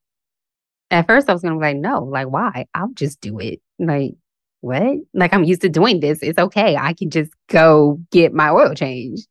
at 0.91 1.07
first 1.07 1.29
I 1.31 1.33
was 1.35 1.43
gonna 1.43 1.57
be 1.57 1.61
like, 1.63 1.77
"No, 1.77 2.05
like 2.05 2.29
why? 2.29 2.67
I'll 2.75 2.93
just 2.95 3.21
do 3.21 3.39
it." 3.41 3.61
Like, 3.79 4.15
what? 4.61 4.99
Like, 5.15 5.35
I'm 5.35 5.45
used 5.45 5.63
to 5.63 5.69
doing 5.69 6.01
this. 6.01 6.21
It's 6.23 6.39
okay. 6.39 6.77
I 6.77 6.95
can 6.95 7.11
just 7.11 7.33
go 7.49 8.01
get 8.13 8.33
my 8.35 8.51
oil 8.51 8.75
changed. 8.75 9.29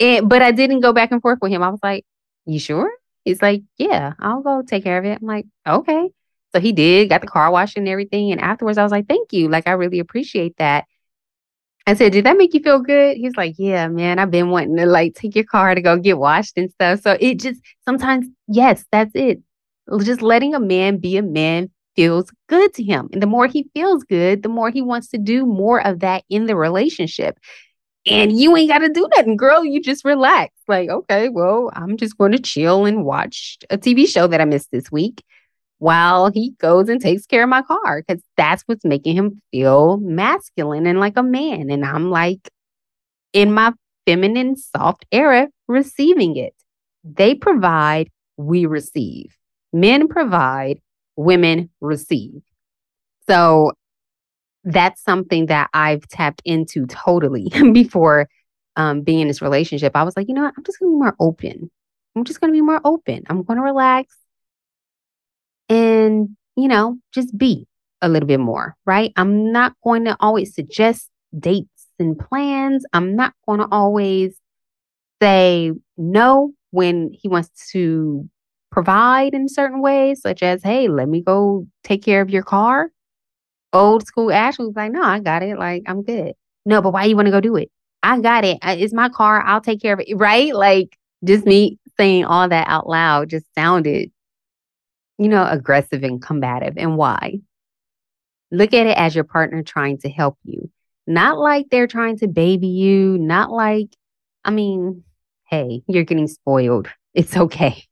And 0.00 0.28
but 0.28 0.42
I 0.42 0.52
didn't 0.52 0.80
go 0.80 0.92
back 0.92 1.12
and 1.12 1.22
forth 1.22 1.38
with 1.40 1.52
him. 1.52 1.62
I 1.62 1.68
was 1.70 1.80
like, 1.82 2.04
You 2.46 2.58
sure? 2.58 2.90
He's 3.24 3.42
like, 3.42 3.62
Yeah, 3.78 4.14
I'll 4.18 4.42
go 4.42 4.62
take 4.62 4.84
care 4.84 4.98
of 4.98 5.04
it. 5.04 5.18
I'm 5.20 5.26
like, 5.26 5.46
Okay. 5.66 6.10
So 6.54 6.60
he 6.60 6.72
did, 6.72 7.08
got 7.08 7.20
the 7.20 7.26
car 7.26 7.50
washed 7.50 7.76
and 7.76 7.88
everything. 7.88 8.30
And 8.30 8.40
afterwards, 8.40 8.78
I 8.78 8.82
was 8.82 8.92
like, 8.92 9.08
Thank 9.08 9.32
you. 9.32 9.48
Like, 9.48 9.66
I 9.66 9.72
really 9.72 9.98
appreciate 9.98 10.56
that. 10.58 10.86
I 11.86 11.94
said, 11.94 12.12
Did 12.12 12.26
that 12.26 12.36
make 12.36 12.54
you 12.54 12.60
feel 12.60 12.80
good? 12.80 13.16
He's 13.16 13.36
like, 13.36 13.56
Yeah, 13.58 13.88
man, 13.88 14.18
I've 14.18 14.30
been 14.30 14.50
wanting 14.50 14.76
to 14.76 14.86
like 14.86 15.14
take 15.14 15.34
your 15.34 15.44
car 15.44 15.74
to 15.74 15.80
go 15.80 15.98
get 15.98 16.18
washed 16.18 16.56
and 16.56 16.70
stuff. 16.70 17.00
So 17.00 17.16
it 17.20 17.40
just 17.40 17.60
sometimes, 17.84 18.26
yes, 18.46 18.84
that's 18.92 19.12
it. 19.14 19.42
Just 20.02 20.22
letting 20.22 20.54
a 20.54 20.60
man 20.60 20.98
be 20.98 21.16
a 21.16 21.22
man 21.22 21.70
feels 21.96 22.30
good 22.48 22.72
to 22.74 22.82
him. 22.82 23.08
And 23.12 23.22
the 23.22 23.26
more 23.26 23.46
he 23.46 23.68
feels 23.74 24.04
good, 24.04 24.42
the 24.42 24.48
more 24.48 24.70
he 24.70 24.82
wants 24.82 25.08
to 25.08 25.18
do 25.18 25.46
more 25.46 25.84
of 25.84 26.00
that 26.00 26.24
in 26.30 26.46
the 26.46 26.56
relationship. 26.56 27.38
And 28.06 28.38
you 28.38 28.54
ain't 28.56 28.68
got 28.68 28.80
to 28.80 28.90
do 28.90 29.08
nothing, 29.16 29.36
girl. 29.36 29.64
You 29.64 29.80
just 29.80 30.04
relax. 30.04 30.54
Like, 30.68 30.90
okay, 30.90 31.30
well, 31.30 31.70
I'm 31.74 31.96
just 31.96 32.18
going 32.18 32.32
to 32.32 32.38
chill 32.38 32.84
and 32.84 33.04
watch 33.04 33.58
a 33.70 33.78
TV 33.78 34.06
show 34.06 34.26
that 34.26 34.42
I 34.42 34.44
missed 34.44 34.70
this 34.70 34.92
week 34.92 35.22
while 35.78 36.30
he 36.30 36.52
goes 36.58 36.88
and 36.88 37.00
takes 37.00 37.26
care 37.26 37.42
of 37.42 37.48
my 37.48 37.62
car 37.62 38.02
because 38.06 38.22
that's 38.36 38.62
what's 38.66 38.84
making 38.84 39.16
him 39.16 39.42
feel 39.50 39.98
masculine 39.98 40.86
and 40.86 41.00
like 41.00 41.16
a 41.16 41.22
man. 41.22 41.70
And 41.70 41.84
I'm 41.84 42.10
like 42.10 42.48
in 43.32 43.52
my 43.52 43.72
feminine, 44.06 44.56
soft 44.56 45.04
era, 45.12 45.48
receiving 45.68 46.36
it. 46.36 46.54
They 47.02 47.34
provide, 47.34 48.10
we 48.36 48.66
receive. 48.66 49.36
Men 49.72 50.08
provide, 50.08 50.80
women 51.16 51.70
receive. 51.80 52.42
So 53.28 53.72
that's 54.64 55.02
something 55.02 55.46
that 55.46 55.68
I've 55.74 56.06
tapped 56.08 56.42
into 56.44 56.86
totally 56.86 57.50
before 57.72 58.28
um, 58.76 59.02
being 59.02 59.20
in 59.20 59.28
this 59.28 59.42
relationship. 59.42 59.94
I 59.94 60.02
was 60.02 60.16
like, 60.16 60.28
you 60.28 60.34
know 60.34 60.42
what? 60.42 60.54
I'm 60.56 60.64
just 60.64 60.78
going 60.78 60.92
to 60.92 60.96
be 60.96 61.00
more 61.00 61.16
open. 61.20 61.70
I'm 62.16 62.24
just 62.24 62.40
going 62.40 62.52
to 62.52 62.56
be 62.56 62.62
more 62.62 62.80
open. 62.84 63.24
I'm 63.28 63.42
going 63.42 63.58
to 63.58 63.62
relax 63.62 64.16
and, 65.68 66.36
you 66.56 66.68
know, 66.68 66.98
just 67.12 67.36
be 67.36 67.66
a 68.02 68.08
little 68.08 68.26
bit 68.26 68.40
more, 68.40 68.76
right? 68.84 69.12
I'm 69.16 69.52
not 69.52 69.74
going 69.82 70.04
to 70.04 70.16
always 70.20 70.54
suggest 70.54 71.10
dates 71.38 71.88
and 71.98 72.18
plans. 72.18 72.84
I'm 72.92 73.16
not 73.16 73.34
going 73.46 73.60
to 73.60 73.68
always 73.70 74.36
say 75.22 75.72
no 75.96 76.52
when 76.70 77.10
he 77.12 77.28
wants 77.28 77.70
to 77.72 78.28
provide 78.70 79.32
in 79.34 79.48
certain 79.48 79.80
ways, 79.80 80.20
such 80.20 80.42
as, 80.42 80.62
hey, 80.62 80.88
let 80.88 81.08
me 81.08 81.22
go 81.22 81.66
take 81.82 82.02
care 82.02 82.20
of 82.20 82.30
your 82.30 82.42
car. 82.42 82.90
Old 83.72 84.06
school 84.06 84.32
Ashley 84.32 84.66
was 84.66 84.76
like, 84.76 84.92
no, 84.92 85.02
I 85.02 85.20
got 85.20 85.42
it. 85.42 85.58
Like, 85.58 85.84
I'm 85.86 86.02
good. 86.02 86.34
No, 86.66 86.82
but 86.82 86.92
why 86.92 87.04
you 87.04 87.16
want 87.16 87.26
to 87.26 87.32
go 87.32 87.40
do 87.40 87.56
it? 87.56 87.70
I 88.02 88.20
got 88.20 88.44
it. 88.44 88.58
It's 88.62 88.92
my 88.92 89.08
car. 89.08 89.42
I'll 89.42 89.60
take 89.60 89.80
care 89.80 89.94
of 89.94 90.00
it. 90.00 90.14
Right? 90.16 90.54
Like, 90.54 90.96
just 91.24 91.46
me 91.46 91.78
saying 91.96 92.24
all 92.24 92.48
that 92.48 92.68
out 92.68 92.88
loud 92.88 93.30
just 93.30 93.46
sounded 93.54 94.10
you 95.18 95.28
know, 95.28 95.46
aggressive 95.48 96.02
and 96.02 96.20
combative. 96.20 96.74
And 96.76 96.96
why? 96.96 97.40
Look 98.50 98.72
at 98.72 98.86
it 98.86 98.96
as 98.96 99.14
your 99.14 99.24
partner 99.24 99.62
trying 99.62 99.98
to 99.98 100.08
help 100.08 100.38
you, 100.44 100.70
not 101.06 101.38
like 101.38 101.66
they're 101.70 101.86
trying 101.86 102.18
to 102.18 102.28
baby 102.28 102.68
you, 102.68 103.18
not 103.18 103.50
like, 103.50 103.88
I 104.44 104.50
mean, 104.50 105.04
hey, 105.48 105.82
you're 105.86 106.04
getting 106.04 106.28
spoiled. 106.28 106.88
It's 107.14 107.36
okay. 107.36 107.84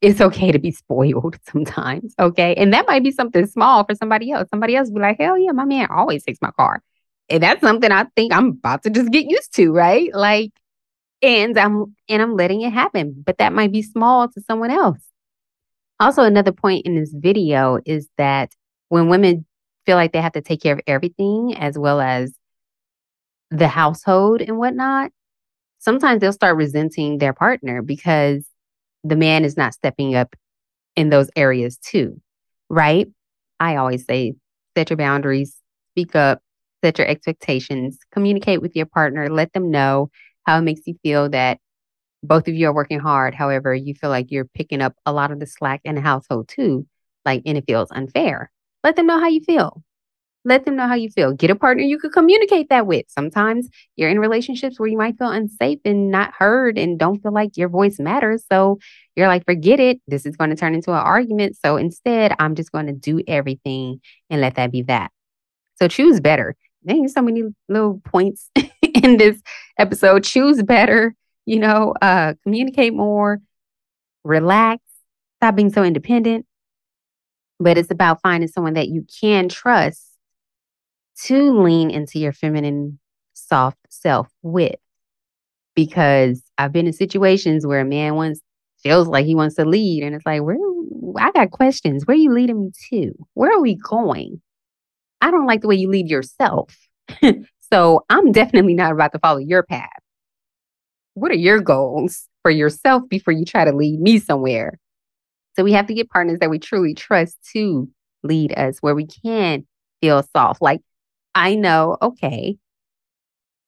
It's 0.00 0.20
okay 0.20 0.52
to 0.52 0.60
be 0.60 0.70
spoiled 0.70 1.36
sometimes. 1.50 2.14
Okay. 2.20 2.54
And 2.54 2.72
that 2.72 2.86
might 2.86 3.02
be 3.02 3.10
something 3.10 3.46
small 3.46 3.82
for 3.82 3.96
somebody 3.96 4.30
else. 4.30 4.48
Somebody 4.48 4.76
else 4.76 4.90
be 4.90 5.00
like, 5.00 5.18
hell 5.18 5.36
yeah, 5.36 5.50
my 5.50 5.64
man 5.64 5.88
always 5.90 6.22
takes 6.22 6.40
my 6.40 6.52
car. 6.52 6.80
And 7.28 7.42
that's 7.42 7.60
something 7.60 7.90
I 7.90 8.04
think 8.14 8.32
I'm 8.32 8.46
about 8.46 8.84
to 8.84 8.90
just 8.90 9.10
get 9.10 9.28
used 9.28 9.52
to, 9.56 9.72
right? 9.72 10.14
Like, 10.14 10.52
and 11.20 11.58
I'm 11.58 11.96
and 12.08 12.22
I'm 12.22 12.36
letting 12.36 12.60
it 12.62 12.72
happen. 12.72 13.22
But 13.26 13.38
that 13.38 13.52
might 13.52 13.72
be 13.72 13.82
small 13.82 14.28
to 14.28 14.40
someone 14.42 14.70
else. 14.70 15.00
Also, 16.00 16.22
another 16.22 16.52
point 16.52 16.86
in 16.86 16.96
this 16.96 17.12
video 17.12 17.78
is 17.84 18.08
that 18.16 18.54
when 18.88 19.10
women 19.10 19.44
feel 19.84 19.96
like 19.96 20.12
they 20.12 20.20
have 20.20 20.32
to 20.32 20.40
take 20.40 20.62
care 20.62 20.72
of 20.72 20.80
everything 20.86 21.54
as 21.56 21.78
well 21.78 22.00
as 22.00 22.32
the 23.50 23.68
household 23.68 24.40
and 24.40 24.56
whatnot, 24.56 25.12
sometimes 25.78 26.20
they'll 26.20 26.32
start 26.32 26.56
resenting 26.56 27.18
their 27.18 27.34
partner 27.34 27.82
because 27.82 28.46
the 29.04 29.16
man 29.16 29.44
is 29.44 29.58
not 29.58 29.74
stepping 29.74 30.14
up 30.14 30.34
in 30.96 31.10
those 31.10 31.30
areas 31.36 31.76
too, 31.76 32.20
right? 32.70 33.06
I 33.58 33.76
always 33.76 34.06
say 34.06 34.34
set 34.76 34.88
your 34.88 34.96
boundaries, 34.96 35.54
speak 35.92 36.16
up, 36.16 36.40
set 36.82 36.98
your 36.98 37.08
expectations, 37.08 37.98
communicate 38.10 38.62
with 38.62 38.74
your 38.74 38.86
partner, 38.86 39.28
let 39.28 39.52
them 39.52 39.70
know 39.70 40.10
how 40.44 40.58
it 40.58 40.62
makes 40.62 40.82
you 40.86 40.94
feel 41.02 41.28
that 41.30 41.58
both 42.22 42.48
of 42.48 42.54
you 42.54 42.68
are 42.68 42.74
working 42.74 43.00
hard. 43.00 43.34
However, 43.34 43.74
you 43.74 43.94
feel 43.94 44.10
like 44.10 44.30
you're 44.30 44.44
picking 44.44 44.82
up 44.82 44.94
a 45.06 45.12
lot 45.12 45.30
of 45.30 45.40
the 45.40 45.46
slack 45.46 45.80
in 45.84 45.94
the 45.94 46.00
household 46.00 46.48
too, 46.48 46.86
like, 47.24 47.42
and 47.46 47.56
it 47.56 47.64
feels 47.66 47.90
unfair. 47.90 48.50
Let 48.84 48.96
them 48.96 49.06
know 49.06 49.20
how 49.20 49.28
you 49.28 49.40
feel. 49.40 49.82
Let 50.44 50.64
them 50.64 50.76
know 50.76 50.88
how 50.88 50.94
you 50.94 51.10
feel. 51.10 51.34
Get 51.34 51.50
a 51.50 51.54
partner 51.54 51.82
you 51.82 51.98
could 51.98 52.12
communicate 52.12 52.70
that 52.70 52.86
with. 52.86 53.04
Sometimes 53.08 53.68
you're 53.96 54.08
in 54.08 54.18
relationships 54.18 54.80
where 54.80 54.88
you 54.88 54.96
might 54.96 55.18
feel 55.18 55.28
unsafe 55.28 55.80
and 55.84 56.10
not 56.10 56.32
heard 56.32 56.78
and 56.78 56.98
don't 56.98 57.22
feel 57.22 57.32
like 57.32 57.58
your 57.58 57.68
voice 57.68 57.98
matters. 57.98 58.44
So 58.50 58.78
you're 59.16 59.28
like, 59.28 59.44
forget 59.44 59.80
it. 59.80 60.00
This 60.06 60.24
is 60.24 60.36
going 60.36 60.48
to 60.48 60.56
turn 60.56 60.74
into 60.74 60.92
an 60.92 60.98
argument. 60.98 61.58
So 61.62 61.76
instead, 61.76 62.34
I'm 62.38 62.54
just 62.54 62.72
going 62.72 62.86
to 62.86 62.92
do 62.92 63.22
everything 63.26 64.00
and 64.30 64.40
let 64.40 64.54
that 64.54 64.72
be 64.72 64.82
that. 64.82 65.10
So 65.76 65.88
choose 65.88 66.20
better. 66.20 66.56
There's 66.82 67.12
so 67.12 67.20
many 67.20 67.44
little 67.68 68.00
points 68.02 68.50
in 68.82 69.18
this 69.18 69.42
episode. 69.78 70.24
Choose 70.24 70.62
better 70.62 71.14
you 71.46 71.58
know, 71.58 71.94
uh, 72.00 72.34
communicate 72.42 72.94
more, 72.94 73.40
relax, 74.24 74.82
stop 75.36 75.56
being 75.56 75.72
so 75.72 75.82
independent. 75.82 76.46
But 77.58 77.76
it's 77.76 77.90
about 77.90 78.22
finding 78.22 78.48
someone 78.48 78.74
that 78.74 78.88
you 78.88 79.04
can 79.20 79.48
trust 79.48 80.02
to 81.24 81.60
lean 81.60 81.90
into 81.90 82.18
your 82.18 82.32
feminine, 82.32 82.98
soft 83.34 83.78
self 83.90 84.28
with. 84.42 84.76
Because 85.74 86.42
I've 86.58 86.72
been 86.72 86.86
in 86.86 86.92
situations 86.92 87.66
where 87.66 87.80
a 87.80 87.84
man 87.84 88.14
wants 88.14 88.40
feels 88.82 89.08
like 89.08 89.26
he 89.26 89.34
wants 89.34 89.56
to 89.56 89.64
lead, 89.64 90.02
and 90.02 90.14
it's 90.14 90.24
like, 90.24 90.40
where 90.42 90.56
I 91.18 91.30
got 91.32 91.50
questions. 91.50 92.06
Where 92.06 92.14
are 92.14 92.20
you 92.20 92.32
leading 92.32 92.60
me 92.60 92.70
to? 92.90 93.12
Where 93.34 93.52
are 93.52 93.60
we 93.60 93.76
going? 93.76 94.40
I 95.20 95.30
don't 95.30 95.46
like 95.46 95.60
the 95.60 95.68
way 95.68 95.74
you 95.76 95.90
lead 95.90 96.08
yourself. 96.08 96.76
so 97.72 98.04
I'm 98.08 98.32
definitely 98.32 98.74
not 98.74 98.92
about 98.92 99.12
to 99.12 99.18
follow 99.18 99.38
your 99.38 99.62
path 99.62 99.99
what 101.14 101.30
are 101.30 101.36
your 101.36 101.60
goals 101.60 102.28
for 102.42 102.50
yourself 102.50 103.02
before 103.08 103.32
you 103.32 103.44
try 103.44 103.64
to 103.64 103.72
lead 103.72 104.00
me 104.00 104.18
somewhere? 104.18 104.78
So 105.56 105.64
we 105.64 105.72
have 105.72 105.86
to 105.86 105.94
get 105.94 106.10
partners 106.10 106.38
that 106.40 106.50
we 106.50 106.58
truly 106.58 106.94
trust 106.94 107.38
to 107.52 107.88
lead 108.22 108.52
us 108.56 108.78
where 108.80 108.94
we 108.94 109.06
can 109.06 109.66
feel 110.00 110.22
soft. 110.34 110.62
Like 110.62 110.80
I 111.34 111.54
know, 111.54 111.96
okay, 112.00 112.56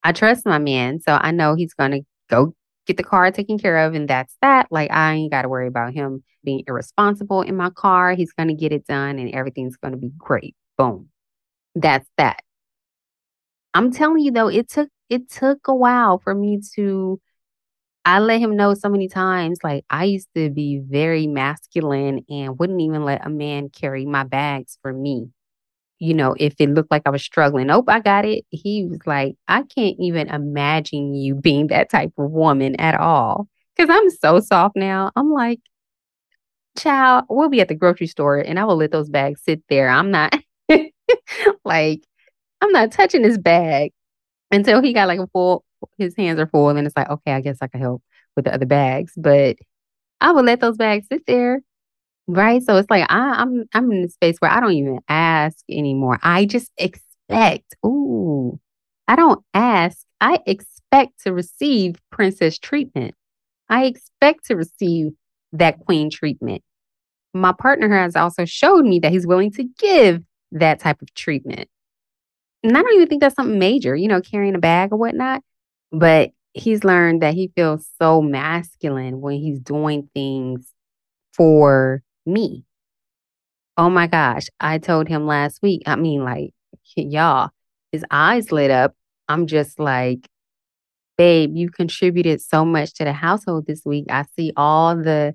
I 0.05 0.13
trust 0.13 0.47
my 0.47 0.59
man. 0.59 1.01
So 1.01 1.19
I 1.21 1.31
know 1.31 1.55
he's 1.55 1.75
going 1.75 1.93
to 1.93 2.01
go 2.29 2.55
get 2.87 2.97
the 2.97 3.05
car 3.05 3.31
taken 3.31 3.59
care 3.59 3.79
of. 3.79 3.95
And 3.95 4.09
that's 4.09 4.35
that. 4.43 4.67
Like 4.71 4.91
I 4.91 5.15
ain't 5.15 5.33
got 5.33 5.43
to 5.43 5.49
worry 5.49 5.69
about 5.69 5.93
him 5.93 6.23
being 6.45 6.65
irresponsible 6.67 7.43
in 7.43 7.57
my 7.57 7.71
car. 7.71 8.15
He's 8.15 8.33
going 8.33 8.49
to 8.49 8.55
get 8.55 8.73
it 8.73 8.87
done 8.87 9.19
and 9.19 9.33
everything's 9.35 9.77
going 9.77 9.93
to 9.93 9.99
be 9.99 10.11
great. 10.17 10.57
Boom. 10.77 11.09
That's 11.75 12.09
that. 12.19 12.43
I'm 13.75 13.93
telling 13.93 14.23
you 14.23 14.33
though, 14.33 14.49
it 14.49 14.69
took 14.69 14.89
it 15.09 15.31
took 15.31 15.69
a 15.69 15.75
while 15.75 16.19
for 16.19 16.35
me 16.35 16.61
to 16.75 17.21
I 18.05 18.19
let 18.19 18.41
him 18.41 18.57
know 18.57 18.75
so 18.75 18.89
many 18.89 19.09
times, 19.09 19.59
like 19.63 19.85
I 19.91 20.05
used 20.05 20.29
to 20.35 20.51
be 20.51 20.81
very 20.85 21.27
masculine 21.27 22.25
and 22.29 22.59
wouldn't 22.59 22.81
even 22.81 23.05
let 23.05 23.25
a 23.25 23.31
man 23.31 23.69
carry 23.69 24.05
my 24.07 24.25
bags 24.25 24.79
for 24.83 24.93
me. 24.93 25.29
You 26.01 26.15
know, 26.15 26.35
if 26.39 26.55
it 26.59 26.71
looked 26.71 26.91
like 26.91 27.03
I 27.07 27.11
was 27.11 27.23
struggling, 27.23 27.69
nope, 27.69 27.85
I 27.89 28.01
got 28.01 28.25
it. 28.25 28.45
He 28.51 28.87
was 28.87 28.99
like, 29.07 29.37
I 29.47 29.63
can't 29.63 29.97
even 30.01 30.29
imagine 30.29 31.15
you 31.15 31.37
being 31.37 31.69
that 31.69 31.91
type 31.91 32.13
of 32.19 32.31
woman 32.31 32.75
at 32.81 32.97
all. 32.99 33.49
Cause 33.79 33.89
I'm 33.91 34.11
so 34.11 34.41
soft 34.41 34.77
now. 34.77 35.13
I'm 35.17 35.31
like, 35.33 35.61
child, 36.79 37.25
we'll 37.29 37.49
be 37.49 37.61
at 37.61 37.69
the 37.69 37.75
grocery 37.75 38.07
store 38.07 38.39
and 38.39 38.59
I 38.59 38.65
will 38.65 38.77
let 38.77 38.91
those 38.91 39.11
bags 39.11 39.43
sit 39.43 39.63
there. 39.69 39.89
I'm 39.89 40.11
not 40.11 40.35
like, 41.65 42.03
I'm 42.61 42.73
not 42.73 42.93
touching 42.93 43.23
this 43.23 43.39
bag 43.39 43.93
until 44.51 44.83
he 44.83 44.93
got 44.93 45.09
like 45.09 45.21
a 45.21 45.27
full 45.29 45.65
his 45.99 46.15
hands 46.17 46.41
are 46.41 46.47
full 46.47 46.69
and 46.71 46.87
it's 46.87 46.97
like, 46.97 47.11
okay, 47.11 47.33
I 47.33 47.41
guess 47.41 47.59
I 47.61 47.69
can 47.69 47.81
help 47.81 48.03
with 48.37 48.45
the 48.45 48.55
other 48.55 48.67
bags. 48.67 49.13
But 49.17 49.57
I 50.21 50.33
would 50.33 50.47
let 50.47 50.61
those 50.61 50.77
bags 50.77 51.07
sit 51.11 51.27
there. 51.27 51.63
Right. 52.29 52.63
So 52.63 52.77
it's 52.77 52.91
like 52.91 53.05
I, 53.11 53.43
I'm 53.43 53.65
I'm 53.75 53.91
in 53.93 54.05
a 54.05 54.09
space 54.09 54.37
where 54.39 54.51
I 54.51 54.61
don't 54.61 54.73
even 54.73 55.01
ask 55.09 55.59
anymore. 55.69 56.19
I 56.23 56.47
just 56.47 56.71
expect. 56.77 57.75
Ooh, 57.85 58.61
I 59.09 59.17
don't 59.17 59.45
ask. 59.55 59.99
I 60.21 60.39
expect 60.47 61.23
to 61.25 61.33
receive 61.33 61.97
princess 62.11 62.59
treatment. 62.59 63.15
I 63.69 63.85
expect 63.87 64.47
to 64.47 64.57
receive 64.57 65.13
that 65.53 65.81
queen 65.81 66.11
treatment. 66.11 66.63
My 67.35 67.53
partner 67.53 67.89
has 67.99 68.15
also 68.15 68.45
showed 68.45 68.85
me 68.85 69.01
that 69.01 69.11
he's 69.11 69.27
willing 69.27 69.51
to 69.53 69.65
give 69.79 70.23
that 70.53 70.81
type 70.81 71.03
of 71.03 71.13
treatment. 71.15 71.69
And 72.63 72.77
I 72.77 72.83
don't 72.83 72.95
even 72.95 73.09
think 73.09 73.21
that's 73.21 73.35
something 73.35 73.59
major, 73.59 73.97
you 73.97 74.09
know, 74.09 74.21
carrying 74.21 74.55
a 74.55 74.59
bag 74.59 74.93
or 74.93 74.97
whatnot. 74.97 75.43
But 75.93 76.31
he's 76.55 76.85
learned 76.85 77.23
that 77.23 77.35
he 77.35 77.53
feels 77.55 77.89
so 78.01 78.21
masculine 78.21 79.21
when 79.21 79.39
he's 79.39 79.61
doing 79.61 80.09
things 80.15 80.73
for 81.35 82.03
me. 82.27 82.65
Oh 83.77 83.89
my 83.89 84.07
gosh. 84.07 84.47
I 84.61 84.79
told 84.79 85.09
him 85.09 85.27
last 85.27 85.63
week, 85.63 85.83
I 85.87 85.97
mean, 85.97 86.25
like, 86.25 86.51
y'all, 86.97 87.51
his 87.91 88.05
eyes 88.11 88.53
lit 88.53 88.71
up. 88.71 88.95
I'm 89.29 89.47
just 89.47 89.79
like, 89.79 90.29
babe, 91.17 91.57
you 91.57 91.71
contributed 91.71 92.41
so 92.41 92.65
much 92.65 92.95
to 92.95 93.05
the 93.05 93.13
household 93.13 93.67
this 93.67 93.83
week. 93.85 94.07
I 94.11 94.25
see 94.37 94.53
all 94.57 94.97
the 94.97 95.35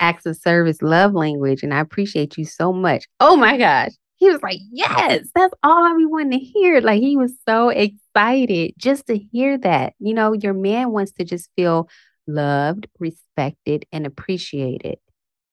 acts 0.00 0.26
of 0.26 0.36
service, 0.36 0.82
love 0.82 1.14
language, 1.14 1.62
and 1.62 1.72
I 1.74 1.80
appreciate 1.80 2.38
you 2.38 2.44
so 2.44 2.72
much. 2.72 3.06
Oh 3.20 3.36
my 3.36 3.58
gosh. 3.58 3.92
He 4.16 4.30
was 4.30 4.42
like, 4.42 4.58
Yes, 4.70 5.28
that's 5.34 5.54
all 5.62 5.84
I 5.84 5.94
be 5.96 6.06
wanting 6.06 6.38
to 6.38 6.44
hear. 6.44 6.80
Like 6.80 7.00
he 7.00 7.16
was 7.16 7.32
so 7.46 7.68
excited 7.68 7.98
just 8.78 9.06
to 9.06 9.16
hear 9.16 9.58
that. 9.58 9.94
You 9.98 10.14
know, 10.14 10.32
your 10.32 10.54
man 10.54 10.90
wants 10.90 11.12
to 11.12 11.24
just 11.24 11.50
feel 11.56 11.88
loved, 12.26 12.88
respected, 12.98 13.86
and 13.92 14.06
appreciated. 14.06 14.98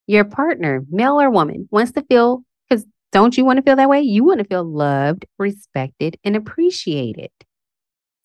Your 0.07 0.25
partner, 0.25 0.83
male 0.89 1.21
or 1.21 1.29
woman, 1.29 1.67
wants 1.71 1.91
to 1.93 2.03
feel, 2.03 2.43
because 2.69 2.85
don't 3.11 3.37
you 3.37 3.45
want 3.45 3.57
to 3.57 3.63
feel 3.63 3.75
that 3.75 3.89
way? 3.89 4.01
You 4.01 4.23
want 4.23 4.39
to 4.39 4.45
feel 4.45 4.63
loved, 4.63 5.25
respected, 5.37 6.17
and 6.23 6.35
appreciated. 6.35 7.31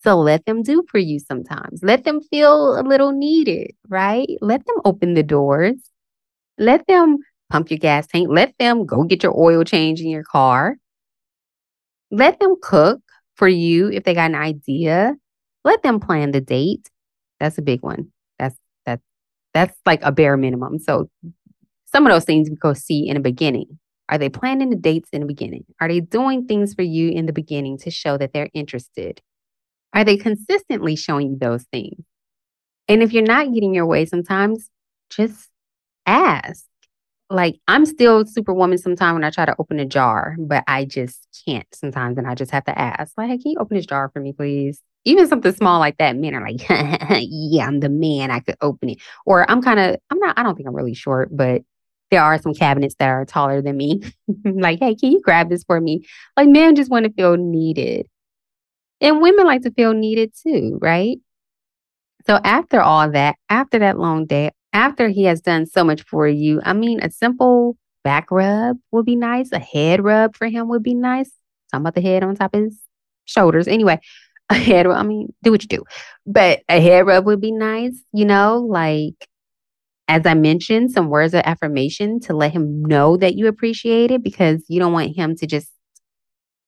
So 0.03 0.17
let 0.17 0.45
them 0.45 0.63
do 0.63 0.83
for 0.89 0.97
you 0.97 1.19
sometimes. 1.19 1.81
Let 1.83 2.05
them 2.05 2.21
feel 2.21 2.79
a 2.79 2.83
little 2.83 3.11
needed, 3.11 3.71
right? 3.87 4.29
Let 4.41 4.65
them 4.65 4.77
open 4.85 5.13
the 5.13 5.23
doors. 5.23 5.75
Let 6.57 6.87
them 6.87 7.17
pump 7.49 7.69
your 7.69 7.79
gas 7.79 8.07
tank. 8.07 8.29
Let 8.29 8.53
them 8.57 8.85
go 8.85 9.03
get 9.03 9.23
your 9.23 9.37
oil 9.37 9.63
change 9.63 9.99
in 9.99 10.09
your 10.09 10.23
car. 10.23 10.77
Let 12.11 12.39
them 12.39 12.55
cook 12.61 13.01
for 13.39 13.47
you 13.47 13.87
if 13.87 14.03
they 14.03 14.13
got 14.13 14.29
an 14.29 14.35
idea. 14.35 15.15
Let 15.63 15.81
them 15.81 15.99
plan 15.99 16.31
the 16.31 16.41
date. 16.41 16.89
That's 17.39 17.57
a 17.57 17.61
big 17.61 17.81
one. 17.81 18.11
That's 18.37 18.55
that's 18.85 19.01
that's 19.53 19.77
like 19.85 20.01
a 20.03 20.11
bare 20.11 20.37
minimum. 20.37 20.77
So 20.77 21.09
some 21.85 22.05
of 22.05 22.11
those 22.11 22.25
things 22.25 22.49
we 22.49 22.57
go 22.57 22.73
see 22.73 23.07
in 23.07 23.15
the 23.15 23.21
beginning. 23.21 23.79
Are 24.09 24.17
they 24.17 24.29
planning 24.29 24.69
the 24.69 24.75
dates 24.75 25.09
in 25.13 25.21
the 25.21 25.27
beginning? 25.27 25.65
Are 25.79 25.87
they 25.87 25.99
doing 25.99 26.47
things 26.47 26.73
for 26.73 26.81
you 26.81 27.09
in 27.09 27.27
the 27.27 27.33
beginning 27.33 27.77
to 27.79 27.91
show 27.91 28.17
that 28.17 28.33
they're 28.33 28.49
interested? 28.53 29.21
Are 29.93 30.03
they 30.03 30.17
consistently 30.17 30.95
showing 30.95 31.31
you 31.31 31.37
those 31.39 31.63
things? 31.71 32.03
And 32.87 33.03
if 33.03 33.13
you're 33.13 33.23
not 33.23 33.53
getting 33.53 33.73
your 33.73 33.85
way 33.85 34.05
sometimes, 34.05 34.69
just 35.11 35.49
ask 36.07 36.65
like 37.29 37.59
I'm 37.67 37.85
still 37.85 38.25
superwoman 38.25 38.77
sometimes 38.77 39.13
when 39.13 39.23
I 39.23 39.29
try 39.29 39.45
to 39.45 39.55
open 39.59 39.79
a 39.79 39.85
jar, 39.85 40.35
but 40.39 40.63
I 40.67 40.85
just 40.85 41.27
can't 41.45 41.67
sometimes. 41.73 42.17
And 42.17 42.27
I 42.27 42.35
just 42.35 42.51
have 42.51 42.65
to 42.65 42.77
ask, 42.77 43.13
like, 43.17 43.29
hey, 43.29 43.37
can 43.37 43.51
you 43.51 43.57
open 43.59 43.77
this 43.77 43.85
jar 43.85 44.09
for 44.09 44.19
me, 44.19 44.33
please? 44.33 44.81
Even 45.05 45.27
something 45.27 45.53
small 45.53 45.79
like 45.79 45.97
that, 45.97 46.15
men 46.15 46.35
are 46.35 46.41
like, 46.41 46.61
yeah, 47.29 47.67
I'm 47.67 47.79
the 47.79 47.89
man. 47.89 48.31
I 48.31 48.39
could 48.39 48.55
open 48.61 48.89
it. 48.89 48.97
Or 49.25 49.49
I'm 49.49 49.61
kind 49.61 49.79
of, 49.79 49.97
I'm 50.09 50.19
not, 50.19 50.37
I 50.37 50.43
don't 50.43 50.55
think 50.55 50.67
I'm 50.67 50.75
really 50.75 50.93
short, 50.93 51.29
but 51.31 51.61
there 52.11 52.23
are 52.23 52.41
some 52.41 52.53
cabinets 52.53 52.95
that 52.99 53.07
are 53.07 53.25
taller 53.25 53.61
than 53.61 53.77
me. 53.77 54.01
like, 54.45 54.79
hey, 54.79 54.95
can 54.95 55.11
you 55.11 55.21
grab 55.21 55.49
this 55.49 55.63
for 55.63 55.79
me? 55.79 56.05
Like, 56.35 56.49
men 56.49 56.75
just 56.75 56.91
want 56.91 57.05
to 57.05 57.13
feel 57.13 57.37
needed. 57.37 58.07
And 59.01 59.21
women 59.21 59.45
like 59.45 59.61
to 59.61 59.71
feel 59.71 59.93
needed 59.93 60.33
too, 60.43 60.77
right? 60.81 61.19
So 62.27 62.39
after 62.43 62.81
all 62.81 63.11
that, 63.11 63.37
after 63.49 63.79
that 63.79 63.97
long 63.97 64.25
day, 64.25 64.51
after 64.73 65.09
he 65.09 65.23
has 65.23 65.41
done 65.41 65.65
so 65.65 65.83
much 65.83 66.03
for 66.03 66.27
you, 66.27 66.61
I 66.63 66.73
mean, 66.73 67.01
a 67.01 67.09
simple 67.09 67.77
back 68.03 68.31
rub 68.31 68.77
would 68.91 69.05
be 69.05 69.15
nice. 69.15 69.51
A 69.51 69.59
head 69.59 70.03
rub 70.03 70.35
for 70.35 70.47
him 70.47 70.69
would 70.69 70.83
be 70.83 70.93
nice. 70.93 71.31
Talking 71.71 71.83
about 71.83 71.95
the 71.95 72.01
head 72.01 72.23
on 72.23 72.35
top 72.35 72.53
of 72.53 72.63
his 72.63 72.79
shoulders. 73.25 73.67
Anyway, 73.67 73.99
a 74.49 74.55
head 74.55 74.87
rub, 74.87 74.97
I 74.97 75.03
mean, 75.03 75.33
do 75.43 75.51
what 75.51 75.63
you 75.63 75.67
do. 75.67 75.83
But 76.25 76.61
a 76.69 76.79
head 76.79 77.05
rub 77.05 77.25
would 77.25 77.41
be 77.41 77.51
nice, 77.51 78.03
you 78.13 78.25
know, 78.25 78.57
like 78.57 79.27
as 80.07 80.25
I 80.25 80.33
mentioned, 80.33 80.91
some 80.91 81.07
words 81.07 81.35
of 81.35 81.43
affirmation 81.45 82.19
to 82.21 82.33
let 82.33 82.51
him 82.51 82.83
know 82.83 83.15
that 83.17 83.35
you 83.35 83.45
appreciate 83.47 84.09
it 84.09 84.23
because 84.23 84.65
you 84.67 84.79
don't 84.79 84.91
want 84.91 85.15
him 85.15 85.35
to 85.35 85.45
just 85.45 85.71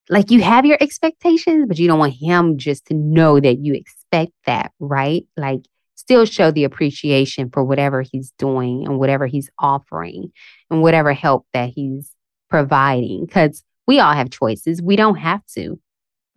like 0.09 0.29
you 0.29 0.41
have 0.41 0.65
your 0.65 0.77
expectations, 0.79 1.65
but 1.67 1.79
you 1.79 1.87
don't 1.87 1.97
want 1.97 2.13
him 2.13 2.57
just 2.57 2.85
to 2.87 2.93
know 2.93 3.39
that 3.39 3.59
you 3.59 3.73
expect 3.73 4.33
that, 4.45 4.71
right? 4.79 5.25
Like 5.35 5.61
still 6.01 6.25
show 6.25 6.51
the 6.51 6.63
appreciation 6.63 7.49
for 7.51 7.63
whatever 7.63 8.01
he's 8.01 8.33
doing 8.37 8.85
and 8.85 8.97
whatever 8.97 9.27
he's 9.27 9.49
offering 9.59 10.31
and 10.69 10.81
whatever 10.81 11.13
help 11.13 11.45
that 11.53 11.69
he's 11.69 12.11
providing. 12.49 13.25
Because 13.25 13.63
we 13.87 13.99
all 13.99 14.13
have 14.13 14.31
choices. 14.31 14.81
We 14.81 14.95
don't 14.95 15.17
have 15.17 15.45
to. 15.55 15.79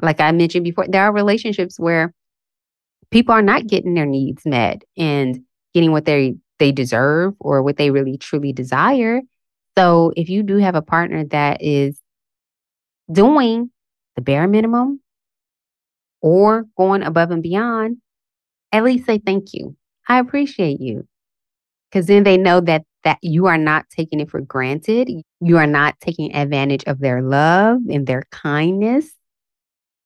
Like 0.02 0.20
I 0.20 0.32
mentioned 0.32 0.64
before, 0.64 0.86
there 0.88 1.02
are 1.02 1.12
relationships 1.12 1.78
where 1.80 2.12
people 3.10 3.34
are 3.34 3.42
not 3.42 3.66
getting 3.66 3.94
their 3.94 4.06
needs 4.06 4.44
met 4.44 4.82
and 4.96 5.40
getting 5.72 5.92
what 5.92 6.04
they 6.04 6.36
they 6.58 6.70
deserve 6.70 7.34
or 7.40 7.62
what 7.62 7.76
they 7.76 7.90
really 7.90 8.16
truly 8.16 8.52
desire. 8.52 9.20
So 9.76 10.12
if 10.16 10.28
you 10.28 10.42
do 10.42 10.58
have 10.58 10.76
a 10.76 10.82
partner 10.82 11.24
that 11.26 11.62
is 11.62 11.98
doing 13.10 13.70
the 14.14 14.22
bare 14.22 14.46
minimum 14.46 15.00
or 16.20 16.66
going 16.76 17.02
above 17.02 17.30
and 17.32 17.42
beyond, 17.42 17.96
at 18.74 18.82
least 18.82 19.06
say 19.06 19.18
thank 19.24 19.54
you. 19.54 19.76
I 20.08 20.18
appreciate 20.18 20.80
you. 20.80 21.06
Because 21.90 22.06
then 22.06 22.24
they 22.24 22.36
know 22.36 22.60
that 22.60 22.82
that 23.04 23.18
you 23.22 23.46
are 23.46 23.58
not 23.58 23.88
taking 23.88 24.18
it 24.18 24.30
for 24.30 24.40
granted. 24.40 25.08
You 25.40 25.58
are 25.58 25.66
not 25.66 26.00
taking 26.00 26.34
advantage 26.34 26.84
of 26.84 26.98
their 26.98 27.22
love 27.22 27.78
and 27.88 28.06
their 28.06 28.24
kindness, 28.32 29.10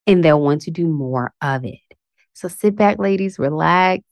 and 0.06 0.22
they'll 0.22 0.40
want 0.40 0.62
to 0.62 0.70
do 0.70 0.86
more 0.86 1.32
of 1.40 1.64
it. 1.64 1.78
So 2.34 2.48
sit 2.48 2.76
back, 2.76 2.98
ladies, 2.98 3.38
relax. 3.38 4.04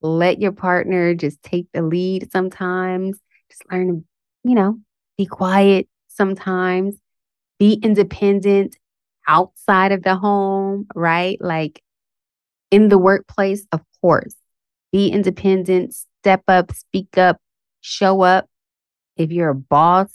Let 0.00 0.40
your 0.40 0.52
partner 0.52 1.14
just 1.14 1.42
take 1.42 1.66
the 1.72 1.82
lead 1.82 2.30
sometimes. 2.30 3.18
Just 3.50 3.62
learn 3.72 3.88
to, 3.88 4.04
you 4.48 4.54
know, 4.54 4.78
be 5.18 5.26
quiet 5.26 5.88
sometimes, 6.08 6.94
be 7.58 7.74
independent 7.74 8.76
outside 9.26 9.90
of 9.90 10.02
the 10.02 10.14
home, 10.14 10.86
right? 10.94 11.38
Like 11.40 11.82
in 12.70 12.88
the 12.88 12.98
workplace, 12.98 13.66
of 13.72 13.80
course. 14.04 14.34
Be 14.92 15.08
independent, 15.08 15.94
step 16.20 16.42
up, 16.46 16.74
speak 16.74 17.16
up, 17.16 17.38
show 17.80 18.20
up. 18.20 18.46
If 19.16 19.32
you're 19.32 19.48
a 19.48 19.54
boss 19.54 20.12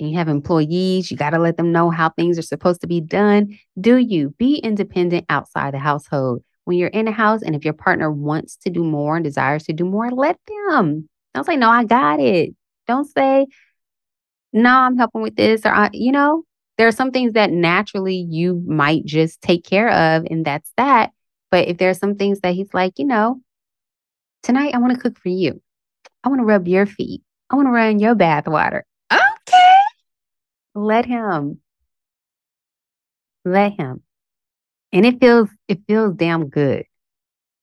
and 0.00 0.10
you 0.10 0.18
have 0.18 0.26
employees, 0.26 1.12
you 1.12 1.16
got 1.16 1.30
to 1.30 1.38
let 1.38 1.56
them 1.56 1.70
know 1.70 1.90
how 1.90 2.10
things 2.10 2.40
are 2.40 2.42
supposed 2.42 2.80
to 2.80 2.88
be 2.88 3.00
done. 3.00 3.56
Do 3.80 3.98
you 3.98 4.30
be 4.36 4.56
independent 4.56 5.26
outside 5.28 5.74
the 5.74 5.78
household? 5.78 6.42
When 6.64 6.76
you're 6.76 6.88
in 6.88 7.06
a 7.06 7.12
house 7.12 7.42
and 7.42 7.54
if 7.54 7.64
your 7.64 7.74
partner 7.74 8.10
wants 8.10 8.56
to 8.62 8.70
do 8.70 8.82
more 8.82 9.14
and 9.14 9.22
desires 9.22 9.62
to 9.64 9.72
do 9.72 9.84
more, 9.84 10.10
let 10.10 10.36
them. 10.48 11.08
Don't 11.32 11.46
say, 11.46 11.56
no, 11.56 11.70
I 11.70 11.84
got 11.84 12.18
it. 12.18 12.56
Don't 12.88 13.08
say, 13.08 13.46
no, 14.52 14.70
I'm 14.70 14.96
helping 14.96 15.22
with 15.22 15.36
this 15.36 15.64
or, 15.64 15.70
I, 15.70 15.90
you 15.92 16.10
know, 16.10 16.42
there 16.78 16.88
are 16.88 16.92
some 16.92 17.12
things 17.12 17.34
that 17.34 17.52
naturally 17.52 18.26
you 18.28 18.60
might 18.66 19.04
just 19.04 19.40
take 19.40 19.64
care 19.64 19.88
of, 19.88 20.26
and 20.28 20.44
that's 20.44 20.72
that. 20.76 21.12
But 21.50 21.68
if 21.68 21.78
there 21.78 21.90
are 21.90 21.94
some 21.94 22.14
things 22.14 22.40
that 22.40 22.54
he's 22.54 22.72
like, 22.72 22.98
you 22.98 23.06
know, 23.06 23.40
tonight 24.42 24.74
I 24.74 24.78
want 24.78 24.94
to 24.94 25.00
cook 25.00 25.18
for 25.18 25.28
you. 25.28 25.60
I 26.22 26.28
want 26.28 26.40
to 26.40 26.44
rub 26.44 26.68
your 26.68 26.86
feet. 26.86 27.22
I 27.50 27.56
want 27.56 27.66
to 27.66 27.72
run 27.72 27.98
your 27.98 28.14
bath 28.14 28.46
water. 28.46 28.84
Okay. 29.12 29.74
Let 30.74 31.06
him. 31.06 31.60
Let 33.44 33.72
him. 33.72 34.02
And 34.92 35.06
it 35.06 35.20
feels 35.20 35.48
it 35.68 35.80
feels 35.86 36.14
damn 36.14 36.48
good. 36.48 36.84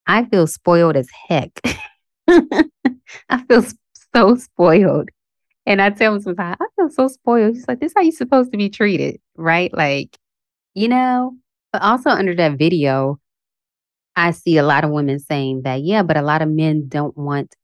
I 0.06 0.26
feel 0.26 0.48
spoiled 0.48 0.96
as 0.96 1.10
heck. 1.28 1.52
I 2.28 3.44
feel 3.48 3.64
so 4.16 4.36
spoiled. 4.36 5.10
And 5.66 5.82
I 5.82 5.90
tell 5.90 6.16
him 6.16 6.22
sometimes, 6.22 6.58
I 6.62 6.66
feel 6.78 6.90
so 6.90 7.10
spoiled. 7.10 7.56
He's 7.56 7.68
like, 7.68 7.82
this 7.82 7.92
is 7.92 7.94
how 7.96 8.02
you're 8.02 8.14
supposed 8.14 8.54
to 8.54 8.58
be 8.58 8.70
treated, 8.70 9.20
right? 9.36 9.74
Like, 9.74 10.18
you 10.74 10.88
know, 10.88 11.36
but 11.74 11.82
also 11.82 12.10
under 12.10 12.34
that 12.36 12.58
video, 12.58 13.20
I 14.18 14.32
see 14.32 14.58
a 14.58 14.64
lot 14.64 14.84
of 14.84 14.90
women 14.90 15.20
saying 15.20 15.62
that, 15.64 15.84
yeah, 15.84 16.02
but 16.02 16.18
a 16.18 16.24
lot 16.24 16.42
of 16.42 16.50
men 16.50 16.88
don't 16.90 17.16
want 17.16 17.56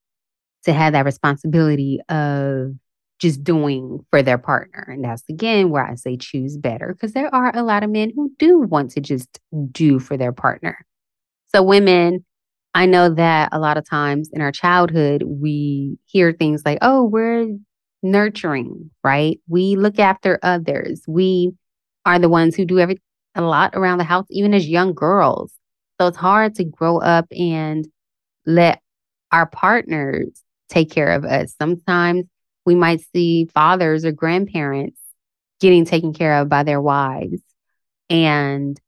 to 0.66 0.72
have 0.72 0.94
that 0.94 1.04
responsibility 1.04 2.00
of 2.10 2.74
just 3.20 3.44
doing 3.44 4.06
for 4.12 4.22
their 4.22 4.38
partner. 4.38 4.86
And 4.88 5.04
that's 5.04 5.24
again 5.30 5.72
where 5.72 5.84
I 5.84 5.96
say 5.96 6.16
choose 6.16 6.56
better 6.58 6.94
because 6.94 7.14
there 7.14 7.34
are 7.34 7.56
a 7.56 7.64
lot 7.64 7.84
of 7.84 7.90
men 7.90 8.12
who 8.16 8.32
do 8.38 8.60
want 8.60 8.92
to 8.92 9.02
just 9.02 9.40
do 9.72 10.00
for 10.00 10.16
their 10.16 10.32
partner. 10.32 10.86
So, 11.54 11.64
women, 11.64 12.24
I 12.76 12.86
know 12.86 13.10
that 13.10 13.50
a 13.52 13.60
lot 13.60 13.78
of 13.78 13.90
times 13.90 14.30
in 14.32 14.42
our 14.42 14.52
childhood, 14.52 15.24
we 15.26 15.98
hear 16.06 16.34
things 16.34 16.64
like, 16.66 16.80
oh, 16.82 17.04
we're 17.04 17.58
nurturing, 18.04 18.92
right? 19.04 19.40
We 19.48 19.76
look 19.76 19.98
after 19.98 20.40
others. 20.44 21.02
We 21.08 21.52
are 22.06 22.20
the 22.20 22.30
ones 22.30 22.56
who 22.56 22.66
do 22.66 22.80
every 22.80 23.02
a 23.36 23.42
lot 23.42 23.72
around 23.74 23.98
the 23.98 24.04
house, 24.04 24.28
even 24.30 24.54
as 24.54 24.68
young 24.68 24.94
girls. 24.94 25.52
So 26.00 26.08
it's 26.08 26.18
hard 26.18 26.56
to 26.56 26.64
grow 26.64 26.98
up 27.00 27.26
and 27.32 27.88
let 28.46 28.82
our 29.32 29.46
partners 29.46 30.44
take 30.70 30.92
care 30.92 31.12
of 31.12 31.24
us. 31.24 31.56
Sometimes 31.60 32.26
we 32.66 32.76
might 32.76 33.02
see 33.14 33.46
fathers 33.54 34.06
or 34.06 34.12
grandparents 34.12 35.00
getting 35.60 35.86
taken 35.86 36.14
care 36.14 36.42
of 36.42 36.50
by 36.50 36.64
their 36.64 36.82
wives. 36.82 37.42
And 38.10 38.80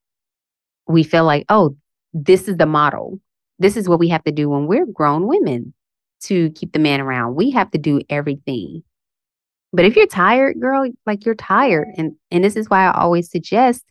we 0.88 1.04
feel 1.04 1.24
like, 1.26 1.46
oh, 1.50 1.78
this 2.14 2.48
is 2.48 2.58
the 2.58 2.66
model. 2.66 3.20
this 3.60 3.78
is 3.78 3.88
what 3.88 4.00
we 4.00 4.10
have 4.10 4.24
to 4.24 4.32
do 4.32 4.50
when 4.50 4.68
we're 4.68 4.86
grown 4.86 5.28
women 5.28 5.74
to 6.22 6.50
keep 6.52 6.74
the 6.74 6.80
man 6.80 7.02
around. 7.02 7.36
We 7.36 7.52
have 7.52 7.72
to 7.72 7.78
do 7.78 8.02
everything. 8.10 8.84
But 9.72 9.86
if 9.86 9.96
you're 9.96 10.08
tired, 10.08 10.60
girl, 10.60 10.90
like 11.06 11.26
you're 11.26 11.36
tired. 11.36 11.88
And 11.98 12.16
and 12.32 12.44
this 12.44 12.56
is 12.56 12.70
why 12.70 12.86
I 12.86 13.00
always 13.00 13.30
suggest 13.30 13.84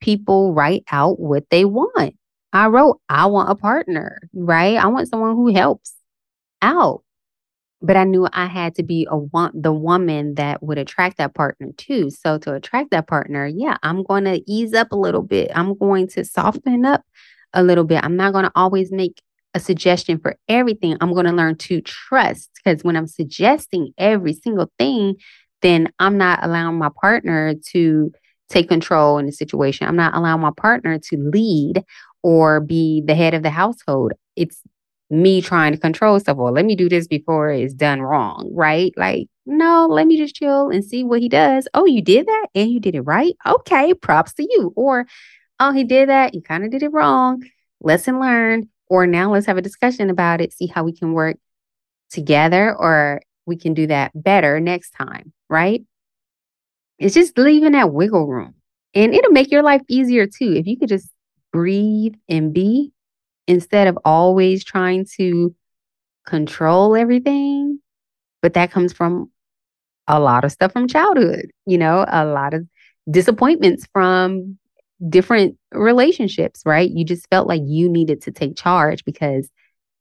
people 0.00 0.52
write 0.54 0.84
out 0.90 1.18
what 1.20 1.44
they 1.50 1.64
want. 1.64 2.16
I 2.56 2.68
wrote, 2.68 3.02
I 3.10 3.26
want 3.26 3.50
a 3.50 3.54
partner, 3.54 4.18
right? 4.32 4.78
I 4.78 4.86
want 4.86 5.08
someone 5.08 5.36
who 5.36 5.54
helps 5.54 5.92
out. 6.62 7.02
But 7.82 7.98
I 7.98 8.04
knew 8.04 8.26
I 8.32 8.46
had 8.46 8.76
to 8.76 8.82
be 8.82 9.06
a 9.10 9.18
want 9.18 9.62
the 9.62 9.74
woman 9.74 10.36
that 10.36 10.62
would 10.62 10.78
attract 10.78 11.18
that 11.18 11.34
partner 11.34 11.68
too. 11.76 12.08
So 12.08 12.38
to 12.38 12.54
attract 12.54 12.92
that 12.92 13.08
partner, 13.08 13.46
yeah, 13.46 13.76
I'm 13.82 14.02
going 14.04 14.24
to 14.24 14.42
ease 14.50 14.72
up 14.72 14.90
a 14.90 14.96
little 14.96 15.20
bit. 15.20 15.50
I'm 15.54 15.76
going 15.76 16.08
to 16.08 16.24
soften 16.24 16.86
up 16.86 17.02
a 17.52 17.62
little 17.62 17.84
bit. 17.84 18.02
I'm 18.02 18.16
not 18.16 18.32
going 18.32 18.46
to 18.46 18.52
always 18.54 18.90
make 18.90 19.20
a 19.52 19.60
suggestion 19.60 20.18
for 20.18 20.36
everything. 20.48 20.96
I'm 21.02 21.12
going 21.12 21.26
to 21.26 21.32
learn 21.32 21.56
to 21.56 21.82
trust 21.82 22.50
because 22.54 22.82
when 22.82 22.96
I'm 22.96 23.06
suggesting 23.06 23.92
every 23.98 24.32
single 24.32 24.72
thing, 24.78 25.16
then 25.60 25.92
I'm 25.98 26.16
not 26.16 26.38
allowing 26.42 26.78
my 26.78 26.88
partner 27.02 27.52
to 27.72 28.12
take 28.48 28.68
control 28.68 29.18
in 29.18 29.26
the 29.26 29.32
situation. 29.32 29.86
I'm 29.86 29.96
not 29.96 30.14
allowing 30.14 30.40
my 30.40 30.52
partner 30.56 30.98
to 30.98 31.16
lead 31.18 31.84
or 32.26 32.58
be 32.58 33.00
the 33.06 33.14
head 33.14 33.34
of 33.34 33.44
the 33.44 33.50
household. 33.50 34.12
It's 34.34 34.60
me 35.10 35.40
trying 35.40 35.70
to 35.70 35.78
control 35.78 36.18
stuff. 36.18 36.36
Well, 36.36 36.52
let 36.52 36.64
me 36.64 36.74
do 36.74 36.88
this 36.88 37.06
before 37.06 37.50
it's 37.50 37.72
done 37.72 38.02
wrong, 38.02 38.50
right? 38.52 38.92
Like, 38.96 39.28
no, 39.46 39.86
let 39.88 40.08
me 40.08 40.16
just 40.16 40.34
chill 40.34 40.70
and 40.70 40.84
see 40.84 41.04
what 41.04 41.22
he 41.22 41.28
does. 41.28 41.68
Oh, 41.72 41.86
you 41.86 42.02
did 42.02 42.26
that 42.26 42.48
and 42.52 42.68
you 42.68 42.80
did 42.80 42.96
it 42.96 43.02
right. 43.02 43.36
Okay, 43.46 43.94
props 43.94 44.34
to 44.34 44.42
you. 44.42 44.72
Or, 44.74 45.06
oh, 45.60 45.70
he 45.70 45.84
did 45.84 46.08
that. 46.08 46.34
You 46.34 46.42
kind 46.42 46.64
of 46.64 46.72
did 46.72 46.82
it 46.82 46.88
wrong. 46.88 47.44
Lesson 47.80 48.18
learned. 48.18 48.66
Or 48.88 49.06
now 49.06 49.32
let's 49.32 49.46
have 49.46 49.56
a 49.56 49.62
discussion 49.62 50.10
about 50.10 50.40
it, 50.40 50.52
see 50.52 50.66
how 50.66 50.82
we 50.82 50.92
can 50.92 51.12
work 51.12 51.36
together 52.10 52.74
or 52.76 53.20
we 53.46 53.56
can 53.56 53.72
do 53.72 53.86
that 53.86 54.10
better 54.20 54.58
next 54.58 54.90
time, 54.90 55.32
right? 55.48 55.84
It's 56.98 57.14
just 57.14 57.38
leaving 57.38 57.72
that 57.72 57.92
wiggle 57.92 58.26
room. 58.26 58.54
And 58.94 59.14
it'll 59.14 59.30
make 59.30 59.52
your 59.52 59.62
life 59.62 59.82
easier 59.88 60.26
too. 60.26 60.54
If 60.54 60.66
you 60.66 60.76
could 60.76 60.88
just 60.88 61.08
breathe 61.56 62.14
and 62.28 62.52
be 62.52 62.92
instead 63.48 63.86
of 63.86 63.98
always 64.04 64.62
trying 64.62 65.06
to 65.16 65.54
control 66.26 66.94
everything. 66.94 67.80
But 68.42 68.52
that 68.54 68.70
comes 68.70 68.92
from 68.92 69.30
a 70.06 70.20
lot 70.20 70.44
of 70.44 70.52
stuff 70.52 70.72
from 70.72 70.86
childhood, 70.86 71.50
you 71.64 71.78
know, 71.78 72.04
a 72.06 72.26
lot 72.26 72.52
of 72.52 72.66
disappointments 73.10 73.86
from 73.90 74.58
different 75.08 75.56
relationships, 75.72 76.62
right? 76.66 76.90
You 76.90 77.06
just 77.06 77.26
felt 77.30 77.48
like 77.48 77.62
you 77.64 77.88
needed 77.88 78.20
to 78.22 78.30
take 78.30 78.54
charge 78.54 79.02
because 79.06 79.48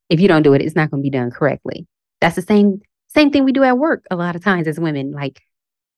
if 0.09 0.19
you 0.19 0.27
don't 0.27 0.43
do 0.43 0.53
it, 0.53 0.61
it's 0.61 0.75
not 0.75 0.91
going 0.91 1.01
to 1.01 1.05
be 1.05 1.09
done 1.09 1.31
correctly. 1.31 1.87
That's 2.19 2.35
the 2.35 2.41
same 2.41 2.81
same 3.07 3.31
thing 3.31 3.45
we 3.45 3.53
do 3.53 3.63
at 3.63 3.77
work 3.77 4.03
a 4.11 4.17
lot 4.17 4.35
of 4.35 4.43
times 4.43 4.67
as 4.67 4.77
women. 4.77 5.13
Like, 5.13 5.41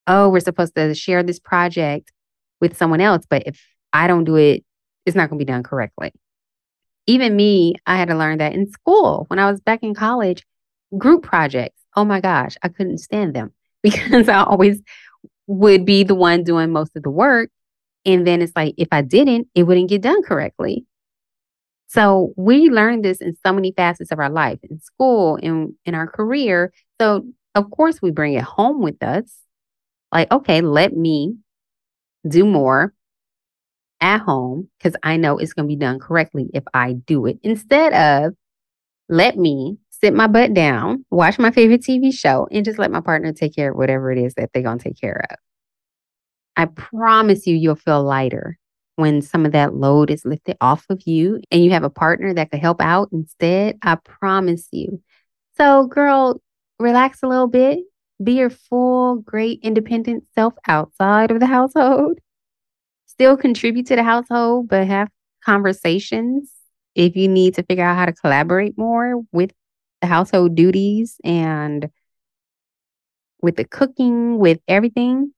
oh, 0.06 0.28
we're 0.28 0.38
supposed 0.38 0.76
to 0.76 0.94
share 0.94 1.24
this 1.24 1.40
project 1.40 2.12
with 2.60 2.76
someone 2.76 3.00
else, 3.00 3.24
but 3.28 3.42
if 3.46 3.66
I 3.92 4.06
don't 4.06 4.22
do 4.22 4.36
it, 4.36 4.64
it's 5.06 5.16
not 5.16 5.28
going 5.28 5.38
to 5.38 5.44
be 5.44 5.50
done 5.50 5.62
correctly. 5.62 6.12
Even 7.06 7.36
me, 7.36 7.74
I 7.86 7.96
had 7.96 8.08
to 8.08 8.14
learn 8.16 8.38
that 8.38 8.52
in 8.52 8.70
school 8.70 9.24
when 9.28 9.38
I 9.38 9.50
was 9.50 9.60
back 9.60 9.82
in 9.82 9.94
college, 9.94 10.44
group 10.96 11.22
projects. 11.22 11.80
Oh 11.96 12.04
my 12.04 12.20
gosh, 12.20 12.56
I 12.62 12.68
couldn't 12.68 12.98
stand 12.98 13.34
them 13.34 13.52
because 13.82 14.28
I 14.28 14.42
always 14.42 14.82
would 15.46 15.84
be 15.84 16.04
the 16.04 16.14
one 16.14 16.44
doing 16.44 16.70
most 16.70 16.94
of 16.96 17.02
the 17.02 17.10
work. 17.10 17.50
And 18.04 18.26
then 18.26 18.42
it's 18.42 18.52
like, 18.54 18.74
if 18.78 18.88
I 18.92 19.02
didn't, 19.02 19.48
it 19.54 19.64
wouldn't 19.64 19.88
get 19.88 20.02
done 20.02 20.22
correctly. 20.22 20.86
So 21.88 22.34
we 22.36 22.68
learn 22.68 23.00
this 23.00 23.20
in 23.20 23.34
so 23.44 23.52
many 23.52 23.72
facets 23.72 24.12
of 24.12 24.18
our 24.18 24.28
life, 24.28 24.58
in 24.62 24.78
school, 24.80 25.36
in, 25.36 25.74
in 25.86 25.94
our 25.94 26.06
career. 26.06 26.72
So 27.00 27.26
of 27.54 27.70
course 27.70 28.02
we 28.02 28.10
bring 28.10 28.34
it 28.34 28.44
home 28.44 28.82
with 28.82 29.02
us. 29.02 29.34
Like, 30.12 30.30
okay, 30.30 30.60
let 30.60 30.94
me 30.94 31.36
do 32.26 32.44
more 32.44 32.92
at 34.00 34.20
home 34.20 34.68
because 34.78 34.96
I 35.02 35.16
know 35.16 35.38
it's 35.38 35.52
going 35.52 35.68
to 35.68 35.74
be 35.74 35.78
done 35.78 35.98
correctly 35.98 36.50
if 36.54 36.64
I 36.74 36.92
do 36.92 37.26
it. 37.26 37.38
Instead 37.42 37.92
of 37.92 38.34
let 39.08 39.36
me 39.36 39.78
sit 39.90 40.14
my 40.14 40.26
butt 40.26 40.54
down, 40.54 41.04
watch 41.10 41.38
my 41.38 41.50
favorite 41.50 41.82
TV 41.82 42.12
show, 42.12 42.46
and 42.50 42.64
just 42.64 42.78
let 42.78 42.90
my 42.90 43.00
partner 43.00 43.32
take 43.32 43.54
care 43.54 43.70
of 43.70 43.76
whatever 43.76 44.12
it 44.12 44.18
is 44.18 44.34
that 44.34 44.50
they're 44.52 44.62
going 44.62 44.78
to 44.78 44.84
take 44.84 45.00
care 45.00 45.24
of. 45.30 45.36
I 46.56 46.66
promise 46.66 47.46
you, 47.46 47.56
you'll 47.56 47.76
feel 47.76 48.02
lighter 48.02 48.58
when 48.96 49.22
some 49.22 49.46
of 49.46 49.52
that 49.52 49.74
load 49.74 50.10
is 50.10 50.24
lifted 50.24 50.56
off 50.60 50.84
of 50.90 51.00
you 51.06 51.40
and 51.52 51.64
you 51.64 51.70
have 51.70 51.84
a 51.84 51.90
partner 51.90 52.34
that 52.34 52.50
could 52.50 52.60
help 52.60 52.80
out 52.80 53.08
instead. 53.12 53.78
I 53.82 53.94
promise 53.94 54.68
you. 54.72 55.00
So, 55.56 55.86
girl, 55.86 56.40
relax 56.80 57.22
a 57.22 57.28
little 57.28 57.46
bit. 57.46 57.80
Be 58.22 58.32
your 58.32 58.50
full, 58.50 59.16
great, 59.16 59.60
independent 59.62 60.24
self 60.34 60.54
outside 60.66 61.30
of 61.30 61.38
the 61.38 61.46
household 61.46 62.18
still 63.18 63.36
contribute 63.36 63.84
to 63.86 63.96
the 63.96 64.04
household, 64.04 64.68
but 64.68 64.86
have 64.86 65.08
conversations 65.44 66.52
if 66.94 67.16
you 67.16 67.26
need 67.26 67.54
to 67.54 67.64
figure 67.64 67.84
out 67.84 67.96
how 67.96 68.06
to 68.06 68.12
collaborate 68.12 68.78
more 68.78 69.22
with 69.32 69.50
the 70.00 70.06
household 70.06 70.54
duties 70.54 71.16
and 71.24 71.90
with 73.42 73.56
the 73.56 73.64
cooking, 73.64 74.38
with 74.38 74.60
everything, 74.68 75.32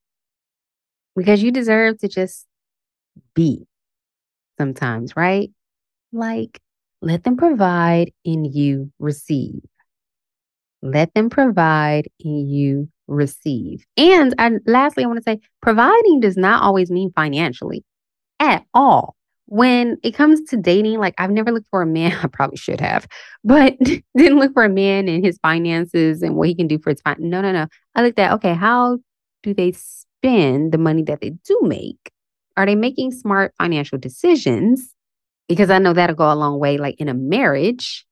because 1.16 1.43
you 1.43 1.51
deserve 1.51 1.99
to 1.99 2.09
just 2.09 2.47
be 3.35 3.66
sometimes, 4.59 5.16
right? 5.16 5.51
Like, 6.12 6.61
let 7.01 7.25
them 7.25 7.38
provide 7.38 8.12
and 8.27 8.47
you 8.55 8.93
receive. 8.99 9.62
Let 10.83 11.14
them 11.14 11.31
provide 11.31 12.09
and 12.23 12.51
you 12.51 12.90
receive. 13.11 13.85
And 13.96 14.35
I, 14.38 14.53
lastly, 14.66 15.05
I 15.05 15.07
want 15.07 15.18
to 15.18 15.23
say 15.23 15.40
providing 15.61 16.20
does 16.20 16.37
not 16.37 16.62
always 16.62 16.90
mean 16.90 17.12
financially 17.14 17.85
at 18.38 18.64
all. 18.73 19.16
When 19.46 19.99
it 20.05 20.12
comes 20.12 20.42
to 20.51 20.57
dating, 20.57 21.01
like 21.01 21.14
I've 21.18 21.33
never 21.33 21.51
looked 21.51 21.68
for 21.70 21.83
a 21.83 21.87
man, 21.87 22.12
I 22.23 22.29
probably 22.29 22.57
should 22.57 22.81
have, 22.81 23.07
but 23.44 23.77
didn't 24.16 24.38
look 24.38 24.53
for 24.55 24.64
a 24.64 24.68
man 24.68 25.09
and 25.09 25.25
his 25.25 25.38
finances 25.42 26.23
and 26.23 26.37
what 26.37 26.49
he 26.49 26.55
can 26.55 26.68
do 26.68 26.79
for 26.79 26.90
his 26.90 27.01
fine. 27.01 27.16
No, 27.18 27.40
no, 27.40 27.53
no. 27.53 27.66
I 27.94 28.03
looked 28.03 28.18
at, 28.18 28.33
okay, 28.35 28.55
how 28.55 28.99
do 29.42 29.53
they 29.53 29.73
spend 29.73 30.73
the 30.73 30.79
money 30.79 31.03
that 31.05 31.20
they 31.20 31.31
do 31.31 31.59
make? 31.62 32.12
Are 32.57 32.66
they 32.66 32.77
making 32.77 33.12
smart 33.12 33.55
financial 33.59 33.99
decisions? 33.99 34.94
Because 35.49 35.70
I 35.70 35.79
know 35.79 35.92
that'll 35.92 36.14
go 36.14 36.33
a 36.33 36.35
long 36.35 36.61
way, 36.61 36.79
like 36.79 37.01
in 37.01 37.09
a 37.09 37.14
marriage 37.14 38.07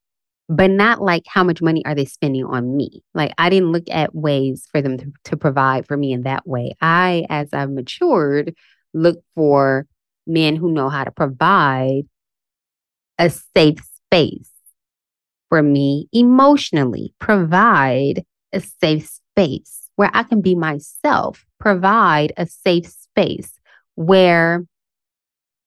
but 0.49 0.71
not 0.71 0.99
like 0.99 1.23
how 1.27 1.43
much 1.43 1.61
money 1.61 1.85
are 1.85 1.93
they 1.93 2.05
spending 2.05 2.43
on 2.43 2.75
me. 2.75 3.03
Like 3.13 3.31
I 3.37 3.51
didn't 3.51 3.71
look 3.71 3.87
at 3.89 4.15
ways 4.15 4.67
for 4.71 4.81
them 4.81 4.97
to, 4.97 5.13
to 5.25 5.37
provide 5.37 5.85
for 5.85 5.95
me 5.95 6.11
in 6.11 6.23
that 6.23 6.47
way. 6.47 6.75
I, 6.81 7.27
as 7.29 7.49
I've 7.53 7.69
matured, 7.69 8.55
look 8.93 9.19
for 9.35 9.85
men 10.25 10.55
who 10.55 10.71
know 10.71 10.89
how 10.89 11.03
to 11.03 11.11
provide 11.11 12.03
a 13.19 13.29
safe 13.29 13.77
space 14.07 14.49
for 15.49 15.61
me 15.61 16.07
emotionally, 16.11 17.13
provide 17.19 18.25
a 18.51 18.59
safe 18.59 19.07
space 19.07 19.89
where 19.97 20.09
I 20.13 20.23
can 20.23 20.41
be 20.41 20.55
myself, 20.55 21.45
provide 21.59 22.33
a 22.37 22.47
safe 22.47 22.87
space 22.87 23.51
where 23.93 24.65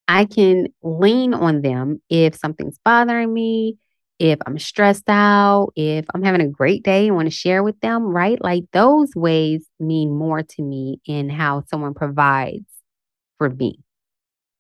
I 0.09 0.25
can 0.25 0.69
lean 0.83 1.35
on 1.35 1.63
them 1.63 2.03
if 2.09 2.35
something's 2.35 2.79
bothering 2.85 3.33
me, 3.33 3.77
if 4.23 4.39
I'm 4.47 4.57
stressed 4.57 5.09
out, 5.09 5.73
if 5.75 6.07
I'm 6.15 6.23
having 6.23 6.43
a 6.43 6.49
great 6.49 6.85
day 6.85 7.09
and 7.09 7.17
want 7.17 7.27
to 7.27 7.35
share 7.35 7.65
with 7.65 7.81
them, 7.81 8.05
right? 8.05 8.41
Like 8.41 8.63
those 8.73 9.11
ways 9.17 9.67
mean 9.81 10.17
more 10.17 10.45
to 10.45 10.63
me 10.63 11.01
in 11.05 11.29
how 11.29 11.65
someone 11.69 11.93
provides 11.93 12.65
for 13.39 13.51
me. 13.51 13.81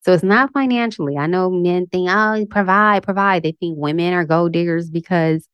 So 0.05 0.12
it's 0.12 0.25
not 0.25 0.53
financially. 0.53 1.16
I 1.16 1.29
know 1.29 1.48
men 1.48 1.87
think, 1.87 2.11
oh, 2.11 2.44
provide, 2.51 3.05
provide. 3.05 3.44
They 3.44 3.53
think 3.53 3.79
women 3.79 4.14
are 4.14 4.25
gold 4.25 4.51
diggers 4.51 4.90
because 4.90 5.46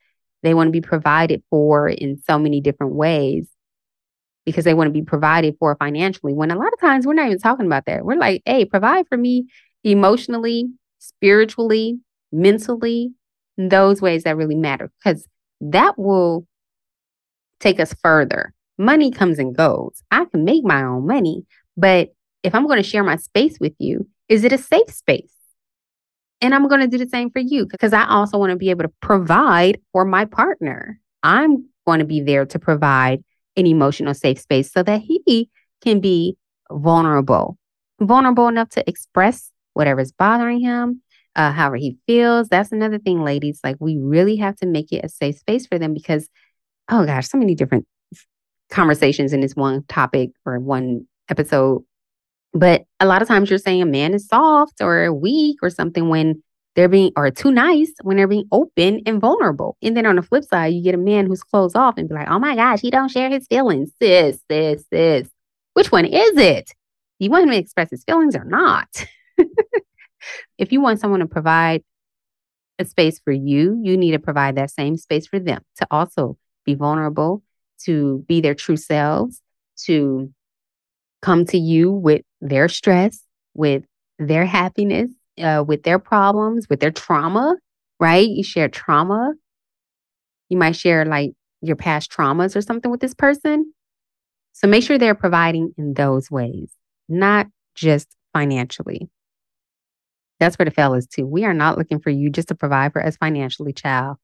they 0.43 0.55
want 0.55 0.69
to 0.69 0.73
be 0.73 0.81
provided 0.81 1.43
for 1.51 1.87
in 1.87 2.17
so 2.27 2.39
many 2.39 2.63
different 2.63 2.95
ways 2.95 3.47
because 4.47 4.65
they 4.65 4.73
want 4.73 4.89
to 4.89 4.93
be 4.93 5.03
provided 5.03 5.57
for 5.59 5.77
financially. 5.77 6.33
When 6.33 6.51
a 6.51 6.57
lot 6.57 6.73
of 6.73 6.81
times 6.81 7.07
we're 7.07 7.13
not 7.13 7.27
even 7.27 7.41
talking 7.41 7.67
about 7.67 7.85
that. 7.85 8.07
We're 8.07 8.17
like, 8.17 8.41
hey, 8.47 8.65
provide 8.65 9.07
for 9.07 9.19
me 9.19 9.49
emotionally, 9.85 10.65
spiritually, 10.99 11.99
mentally, 12.33 13.13
those 13.59 14.01
ways 14.01 14.23
that 14.23 14.37
really 14.37 14.55
matter 14.55 14.91
because 15.03 15.27
that 15.61 15.99
will 15.99 16.47
take 17.61 17.81
us 17.81 17.93
further. 18.03 18.55
Money 18.79 19.11
comes 19.11 19.39
and 19.41 19.57
goes. 19.57 20.03
I 20.11 20.25
can 20.27 20.45
make 20.45 20.65
my 20.65 20.85
own 20.85 21.07
money, 21.07 21.45
but 21.77 22.15
if 22.45 22.55
I'm 22.55 22.67
going 22.67 22.81
to 22.81 22.89
share 22.89 23.03
my 23.03 23.17
space 23.17 23.59
with 23.61 23.75
you, 23.79 24.09
is 24.29 24.45
it 24.45 24.53
a 24.53 24.59
safe 24.59 24.91
space? 24.91 25.33
And 26.41 26.55
I'm 26.55 26.69
going 26.69 26.81
to 26.81 26.87
do 26.87 27.03
the 27.03 27.11
same 27.11 27.31
for 27.31 27.41
you 27.41 27.67
because 27.67 27.93
I 27.93 28.07
also 28.07 28.39
want 28.39 28.51
to 28.51 28.57
be 28.57 28.71
able 28.71 28.85
to 28.85 28.93
provide 29.03 29.81
for 29.93 30.05
my 30.05 30.25
partner. 30.25 31.01
I'm 31.25 31.69
going 31.85 31.99
to 31.99 32.05
be 32.05 32.21
there 32.21 32.47
to 32.47 32.59
provide 32.61 33.25
an 33.57 33.67
emotional 33.67 34.15
safe 34.15 34.39
space 34.39 34.71
so 34.71 34.85
that 34.85 35.01
he 35.01 35.51
can 35.83 35.99
be 35.99 36.37
vulnerable, 36.71 37.59
vulnerable 38.01 38.47
enough 38.47 38.69
to 38.69 38.89
express 38.89 39.51
whatever's 39.73 40.13
bothering 40.13 40.61
him, 40.61 41.03
uh, 41.39 41.53
however 41.53 41.77
he 41.77 41.97
feels. 42.07 42.49
That's 42.49 42.73
another 42.73 42.99
thing, 42.99 43.23
ladies. 43.23 43.61
Like, 43.63 43.77
we 43.79 43.97
really 43.97 44.37
have 44.37 44.57
to 44.57 44.67
make 44.67 44.93
it 44.93 45.05
a 45.05 45.09
safe 45.09 45.39
space 45.39 45.67
for 45.67 45.79
them 45.79 45.95
because, 45.95 46.29
oh 46.91 47.07
gosh, 47.07 47.29
so 47.29 47.39
many 47.39 47.55
different 47.55 47.87
conversations 48.71 49.33
in 49.33 49.41
this 49.41 49.55
one 49.55 49.85
topic 49.85 50.31
or 50.45 50.59
one 50.59 51.07
episode. 51.31 51.85
But 52.53 52.85
a 52.99 53.07
lot 53.07 53.23
of 53.23 53.29
times 53.29 53.49
you're 53.49 53.59
saying 53.61 53.81
a 53.81 53.87
man 53.87 54.15
is 54.15 54.27
soft 54.27 54.81
or 54.81 55.15
weak 55.15 55.59
or 55.63 55.71
something 55.71 56.09
when 56.09 56.43
they're 56.75 56.89
being, 56.89 57.13
or 57.17 57.31
too 57.31 57.53
nice 57.53 57.93
when 58.03 58.17
they're 58.17 58.27
being 58.27 58.49
open 58.51 59.03
and 59.07 59.21
vulnerable. 59.21 59.77
And 59.81 59.97
then 59.97 60.07
on 60.07 60.17
the 60.17 60.23
flip 60.23 60.43
side, 60.43 60.75
you 60.75 60.83
get 60.83 60.95
a 60.95 60.99
man 60.99 61.27
who's 61.27 61.43
closed 61.45 61.77
off 61.77 61.95
and 61.99 62.09
be 62.09 62.15
like, 62.17 62.29
oh 62.29 62.41
my 62.41 62.57
gosh, 62.57 62.81
he 62.81 62.91
don't 62.91 63.11
share 63.11 63.31
his 63.31 63.47
feelings. 63.47 63.93
Sis, 64.03 64.41
sis, 64.51 64.85
sis. 64.93 65.29
Which 65.75 65.93
one 65.93 66.05
is 66.05 66.37
it? 66.37 66.73
You 67.21 67.31
want 67.31 67.45
him 67.45 67.51
to 67.51 67.59
express 67.59 67.91
his 67.91 68.03
feelings 68.03 68.35
or 68.35 68.45
not? 68.45 68.89
if 70.59 70.73
you 70.73 70.81
want 70.81 71.01
someone 71.01 71.21
to 71.21 71.27
provide 71.27 71.83
a 72.79 72.85
space 72.85 73.19
for 73.19 73.33
you, 73.33 73.81
you 73.83 73.97
need 73.97 74.13
to 74.13 74.19
provide 74.19 74.57
that 74.57 74.71
same 74.71 74.97
space 74.97 75.27
for 75.27 75.39
them 75.39 75.63
to 75.77 75.87
also 75.91 76.37
be 76.65 76.75
vulnerable, 76.75 77.43
to 77.85 78.25
be 78.29 78.41
their 78.41 78.55
true 78.55 78.77
selves, 78.77 79.43
to 79.85 80.33
come 81.23 81.45
to 81.47 81.59
you 81.59 81.91
with 81.91 82.23
their 82.41 82.69
stress, 82.69 83.23
with 83.55 83.85
their 84.19 84.45
happiness, 84.45 85.11
uh, 85.39 85.65
with 85.67 85.83
their 85.83 85.99
problems, 85.99 86.69
with 86.69 86.81
their 86.81 86.91
trauma, 86.91 87.57
right? 88.01 88.29
You 88.29 88.45
share 88.45 88.69
trauma. 88.69 89.35
You 90.49 90.57
might 90.57 90.77
share 90.77 91.05
like 91.05 91.33
your 91.61 91.77
past 91.77 92.11
traumas 92.11 92.57
or 92.57 92.63
something 92.63 92.91
with 92.91 93.01
this 93.01 93.15
person. 93.15 93.73
So 94.53 94.67
make 94.67 94.83
sure 94.83 94.99
they're 94.99 95.15
providing 95.15 95.75
in 95.77 95.95
those 95.95 96.31
ways, 96.31 96.73
not 97.09 97.47
just 97.75 98.09
financially. 98.33 99.09
That's 100.41 100.57
for 100.57 100.65
the 100.65 100.71
fellas 100.71 101.07
too. 101.07 101.27
We 101.27 101.45
are 101.45 101.55
not 101.55 101.79
looking 101.79 102.01
for 102.01 102.11
you 102.11 102.31
just 102.31 102.49
to 102.49 102.55
provide 102.55 102.93
for 102.93 103.05
us 103.05 103.17
financially, 103.17 103.73
child. 103.73 104.17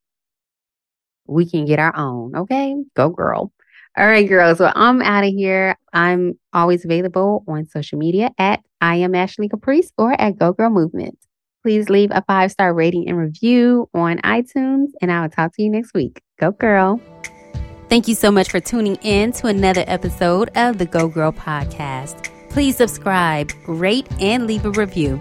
We 1.26 1.48
can 1.48 1.64
get 1.64 1.78
our 1.78 1.96
own. 1.96 2.36
Okay. 2.36 2.76
Go 2.94 3.08
girl. 3.08 3.52
All 3.96 4.06
right, 4.06 4.28
girls. 4.28 4.58
Well, 4.58 4.72
I'm 4.74 5.00
out 5.02 5.24
of 5.24 5.30
here. 5.30 5.76
I'm 5.92 6.38
always 6.52 6.84
available 6.84 7.44
on 7.46 7.66
social 7.66 7.98
media 7.98 8.30
at 8.38 8.60
I 8.80 8.96
am 8.96 9.14
Ashley 9.14 9.48
Caprice 9.48 9.92
or 9.96 10.20
at 10.20 10.36
Go 10.36 10.52
Girl 10.52 10.70
Movement. 10.70 11.16
Please 11.62 11.88
leave 11.88 12.10
a 12.12 12.22
five 12.26 12.50
star 12.50 12.74
rating 12.74 13.08
and 13.08 13.16
review 13.16 13.88
on 13.94 14.18
iTunes, 14.18 14.88
and 15.00 15.10
I 15.10 15.22
will 15.22 15.30
talk 15.30 15.54
to 15.54 15.62
you 15.62 15.70
next 15.70 15.94
week. 15.94 16.22
Go 16.38 16.50
Girl. 16.50 17.00
Thank 17.88 18.08
you 18.08 18.14
so 18.14 18.30
much 18.30 18.50
for 18.50 18.60
tuning 18.60 18.96
in 18.96 19.32
to 19.32 19.46
another 19.46 19.84
episode 19.86 20.50
of 20.56 20.78
the 20.78 20.86
Go 20.86 21.08
Girl 21.08 21.32
Podcast. 21.32 22.28
Please 22.50 22.76
subscribe, 22.76 23.52
rate, 23.66 24.06
and 24.20 24.46
leave 24.46 24.66
a 24.66 24.70
review. 24.70 25.20